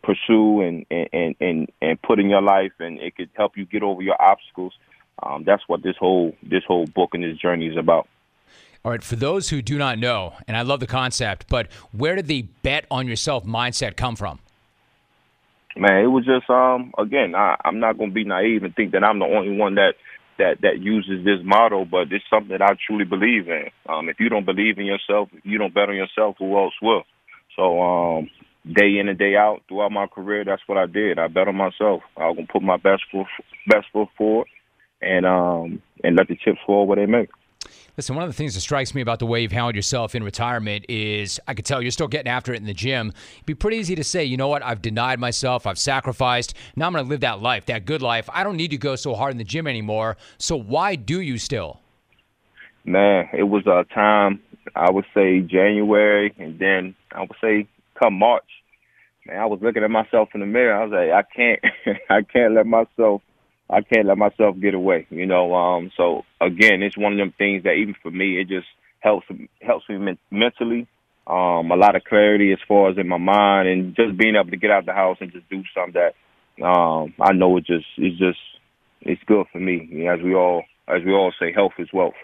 [0.02, 3.82] pursue and, and, and, and put in your life, and it could help you get
[3.82, 4.72] over your obstacles.
[5.22, 8.08] Um, that's what this whole this whole book and this journey is about.
[8.84, 12.16] All right, for those who do not know, and I love the concept, but where
[12.16, 14.38] did the bet on yourself mindset come from?
[15.76, 19.04] Man, it was just um again, I, I'm not gonna be naive and think that
[19.04, 19.94] I'm the only one that
[20.38, 23.70] that that uses this model, but it's something that I truly believe in.
[23.88, 26.74] Um, if you don't believe in yourself, if you don't bet on yourself, who else
[26.80, 27.04] will?
[27.56, 28.30] So um,
[28.66, 31.18] day in and day out throughout my career, that's what I did.
[31.18, 32.02] I bet on myself.
[32.16, 33.26] I was gonna put my best foot
[33.66, 34.48] best foot forward,
[35.00, 37.26] and um and let the chips fall where they may.
[37.96, 40.22] Listen, one of the things that strikes me about the way you've handled yourself in
[40.22, 43.08] retirement is I could tell you're still getting after it in the gym.
[43.34, 46.54] It'd be pretty easy to say, you know what, I've denied myself, I've sacrificed.
[46.76, 48.30] Now I'm going to live that life, that good life.
[48.32, 50.16] I don't need to go so hard in the gym anymore.
[50.38, 51.80] So why do you still?
[52.84, 54.40] Man, it was a time,
[54.74, 57.68] I would say January, and then I would say
[58.00, 58.44] come March.
[59.26, 60.74] Man, I was looking at myself in the mirror.
[60.74, 63.22] I was like, I can't, I can't let myself
[63.70, 65.54] I can't let myself get away, you know.
[65.54, 68.66] Um, so again, it's one of them things that even for me, it just
[69.00, 69.26] helps
[69.62, 70.86] helps me men- mentally.
[71.26, 74.50] Um, a lot of clarity as far as in my mind, and just being able
[74.50, 77.86] to get out the house and just do something that um, I know it just
[77.98, 78.38] it's just
[79.02, 80.06] it's good for me.
[80.08, 82.14] As we all as we all say, health is wealth.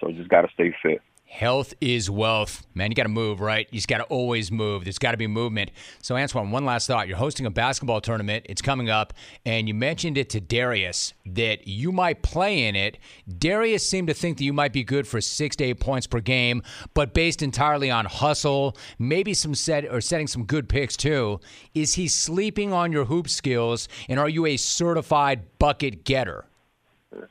[0.00, 1.02] So just got to stay fit.
[1.28, 2.64] Health is wealth.
[2.72, 3.66] Man, you got to move, right?
[3.72, 4.84] You just got to always move.
[4.84, 5.72] There's got to be movement.
[6.00, 7.08] So, Antoine, one last thought.
[7.08, 8.46] You're hosting a basketball tournament.
[8.48, 9.12] It's coming up,
[9.44, 12.98] and you mentioned it to Darius that you might play in it.
[13.38, 16.20] Darius seemed to think that you might be good for six to eight points per
[16.20, 16.62] game,
[16.94, 21.40] but based entirely on hustle, maybe some set or setting some good picks too.
[21.74, 26.46] Is he sleeping on your hoop skills, and are you a certified bucket getter?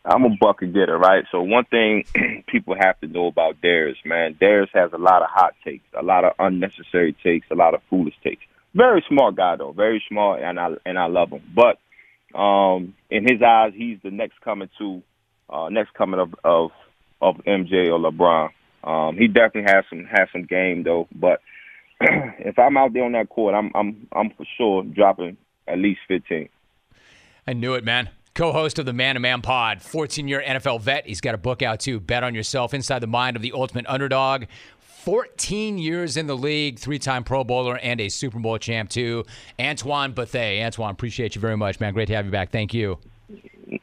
[0.05, 1.25] I'm a bucket getter, right?
[1.31, 2.05] So one thing
[2.47, 6.03] people have to know about Darius, man, Darius has a lot of hot takes, a
[6.03, 8.43] lot of unnecessary takes, a lot of foolish takes.
[8.73, 11.41] Very smart guy though, very smart, and I and I love him.
[11.53, 11.79] But
[12.37, 15.01] um, in his eyes, he's the next coming to,
[15.49, 16.71] uh, next coming of of
[17.21, 18.49] of MJ or LeBron.
[18.83, 21.07] Um, he definitely has some has some game though.
[21.13, 21.41] But
[22.01, 26.01] if I'm out there on that court, I'm I'm I'm for sure dropping at least
[26.07, 26.49] 15.
[27.47, 30.81] I knew it, man co host of the Man to Man Pod, 14 year NFL
[30.81, 31.07] vet.
[31.07, 33.85] He's got a book out too, Bet on Yourself Inside the Mind of the Ultimate
[33.87, 34.43] Underdog.
[34.79, 39.23] 14 years in the league, three time Pro Bowler, and a Super Bowl champ, too.
[39.59, 40.65] Antoine Bethea.
[40.65, 41.93] Antoine, appreciate you very much, man.
[41.93, 42.51] Great to have you back.
[42.51, 42.97] Thank you.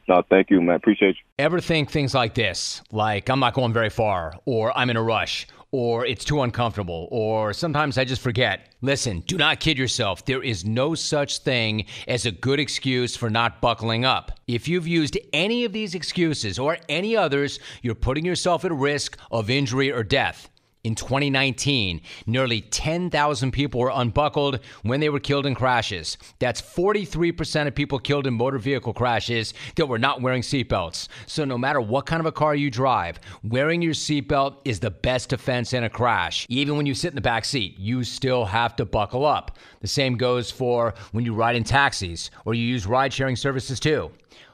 [0.07, 0.75] No, thank you, man.
[0.75, 1.23] Appreciate you.
[1.39, 5.03] Ever think things like this, like I'm not going very far, or I'm in a
[5.03, 8.75] rush, or it's too uncomfortable, or sometimes I just forget.
[8.81, 10.23] Listen, do not kid yourself.
[10.23, 14.39] There is no such thing as a good excuse for not buckling up.
[14.45, 19.17] If you've used any of these excuses or any others, you're putting yourself at risk
[19.31, 20.47] of injury or death.
[20.83, 26.17] In 2019, nearly 10,000 people were unbuckled when they were killed in crashes.
[26.39, 31.07] That's 43% of people killed in motor vehicle crashes that were not wearing seatbelts.
[31.25, 34.91] So, no matter what kind of a car you drive, wearing your seatbelt is the
[34.91, 36.45] best defense in a crash.
[36.49, 39.57] Even when you sit in the back seat, you still have to buckle up.
[39.79, 43.79] The same goes for when you ride in taxis or you use ride sharing services
[43.79, 44.11] too.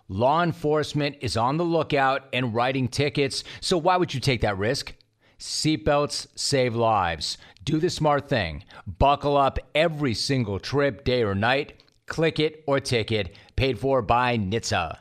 [0.10, 4.60] Law enforcement is on the lookout and writing tickets, so why would you take that
[4.60, 4.94] risk?
[5.40, 7.38] Seatbelts save lives.
[7.64, 8.66] Do the smart thing.
[8.86, 11.82] Buckle up every single trip, day or night.
[12.08, 13.36] Click it or ticket.
[13.56, 14.98] Paid for by NHTSA.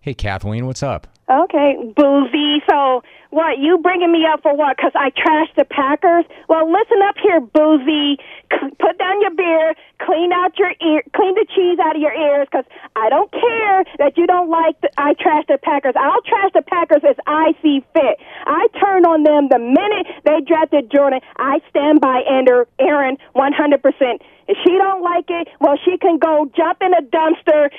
[0.00, 1.06] Hey, Kathleen, what's up?
[1.30, 2.62] Okay, boozy.
[2.68, 4.76] So, what, you bringing me up for what?
[4.76, 6.24] Because I trashed the Packers?
[6.48, 8.18] Well, listen up here, boozy.
[8.50, 12.12] C- put down your beer, clean out your ear, clean the cheese out of your
[12.12, 12.66] ears, because
[12.96, 15.94] I don't care that you don't like the, I trash the Packers.
[15.98, 18.18] I'll trash the Packers as I see fit.
[18.46, 21.20] I turn on them the minute they drafted Jordan.
[21.36, 24.20] I stand by Ender, Aaron 100%.
[24.48, 27.70] If she don't like it, well, she can go jump in a dumpster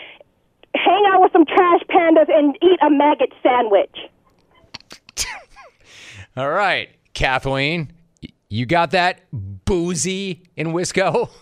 [0.73, 3.97] hang out with some trash pandas and eat a maggot sandwich.
[6.37, 7.91] All right, Kathleen,
[8.47, 11.29] you got that boozy in Wisco?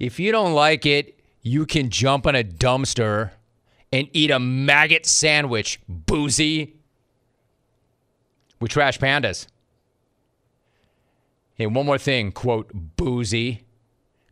[0.00, 3.32] If you don't like it, you can jump on a dumpster
[3.92, 6.76] and eat a maggot sandwich, boozy.
[8.60, 9.46] We trash pandas.
[11.54, 13.66] Hey, one more thing, quote, boozy.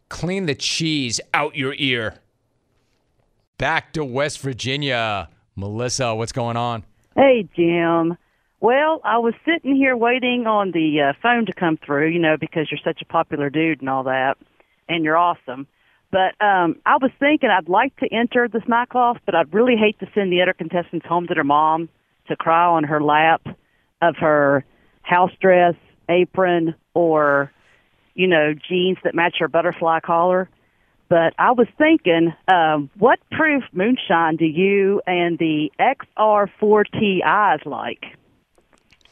[0.08, 2.14] Clean the cheese out your ear.
[3.58, 5.28] Back to West Virginia.
[5.54, 6.82] Melissa, what's going on?
[7.14, 8.16] Hey, Jim.
[8.60, 12.36] Well, I was sitting here waiting on the uh, phone to come through, you know,
[12.36, 14.36] because you're such a popular dude and all that,
[14.88, 15.68] and you're awesome.
[16.10, 19.76] But um, I was thinking I'd like to enter the smack off, but I'd really
[19.76, 21.88] hate to send the other contestants home to their mom
[22.26, 23.46] to cry on her lap
[24.02, 24.64] of her
[25.02, 25.74] house dress,
[26.08, 27.52] apron, or,
[28.14, 30.48] you know, jeans that match her butterfly collar.
[31.08, 38.17] But I was thinking, um, what proof moonshine do you and the XR4TIs like?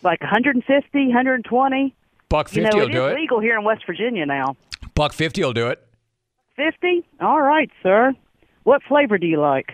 [0.03, 1.95] Like 150, 120?
[2.29, 3.17] Buck 50 you know, will do it.
[3.17, 4.57] legal here in West Virginia now.
[4.95, 5.87] Buck 50 will do it.
[6.57, 7.07] 50?
[7.21, 8.15] All right, sir.
[8.65, 9.73] What flavor do you like?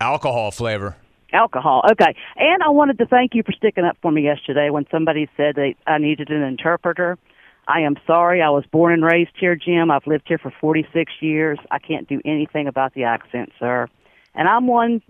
[0.00, 0.96] Alcohol flavor.
[1.32, 1.82] Alcohol.
[1.92, 2.14] Okay.
[2.36, 5.56] And I wanted to thank you for sticking up for me yesterday when somebody said
[5.56, 7.18] that I needed an interpreter.
[7.66, 8.42] I am sorry.
[8.42, 9.90] I was born and raised here, Jim.
[9.90, 11.58] I've lived here for 46 years.
[11.70, 13.88] I can't do anything about the accent, sir.
[14.34, 15.02] And I'm one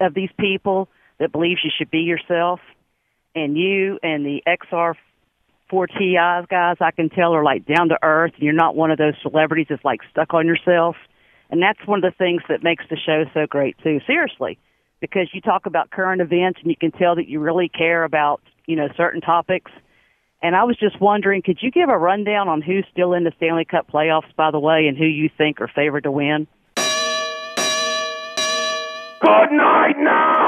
[0.00, 2.60] of these people that believes you should be yourself.
[3.34, 4.94] And you and the XR
[5.68, 8.32] four TIs guys, I can tell are like down to earth.
[8.34, 10.96] And you're not one of those celebrities that's like stuck on yourself.
[11.50, 14.00] And that's one of the things that makes the show so great too.
[14.06, 14.58] Seriously,
[15.00, 18.40] because you talk about current events and you can tell that you really care about
[18.66, 19.70] you know certain topics.
[20.40, 23.32] And I was just wondering, could you give a rundown on who's still in the
[23.38, 26.46] Stanley Cup playoffs, by the way, and who you think are favored to win?
[29.20, 30.47] Good night now.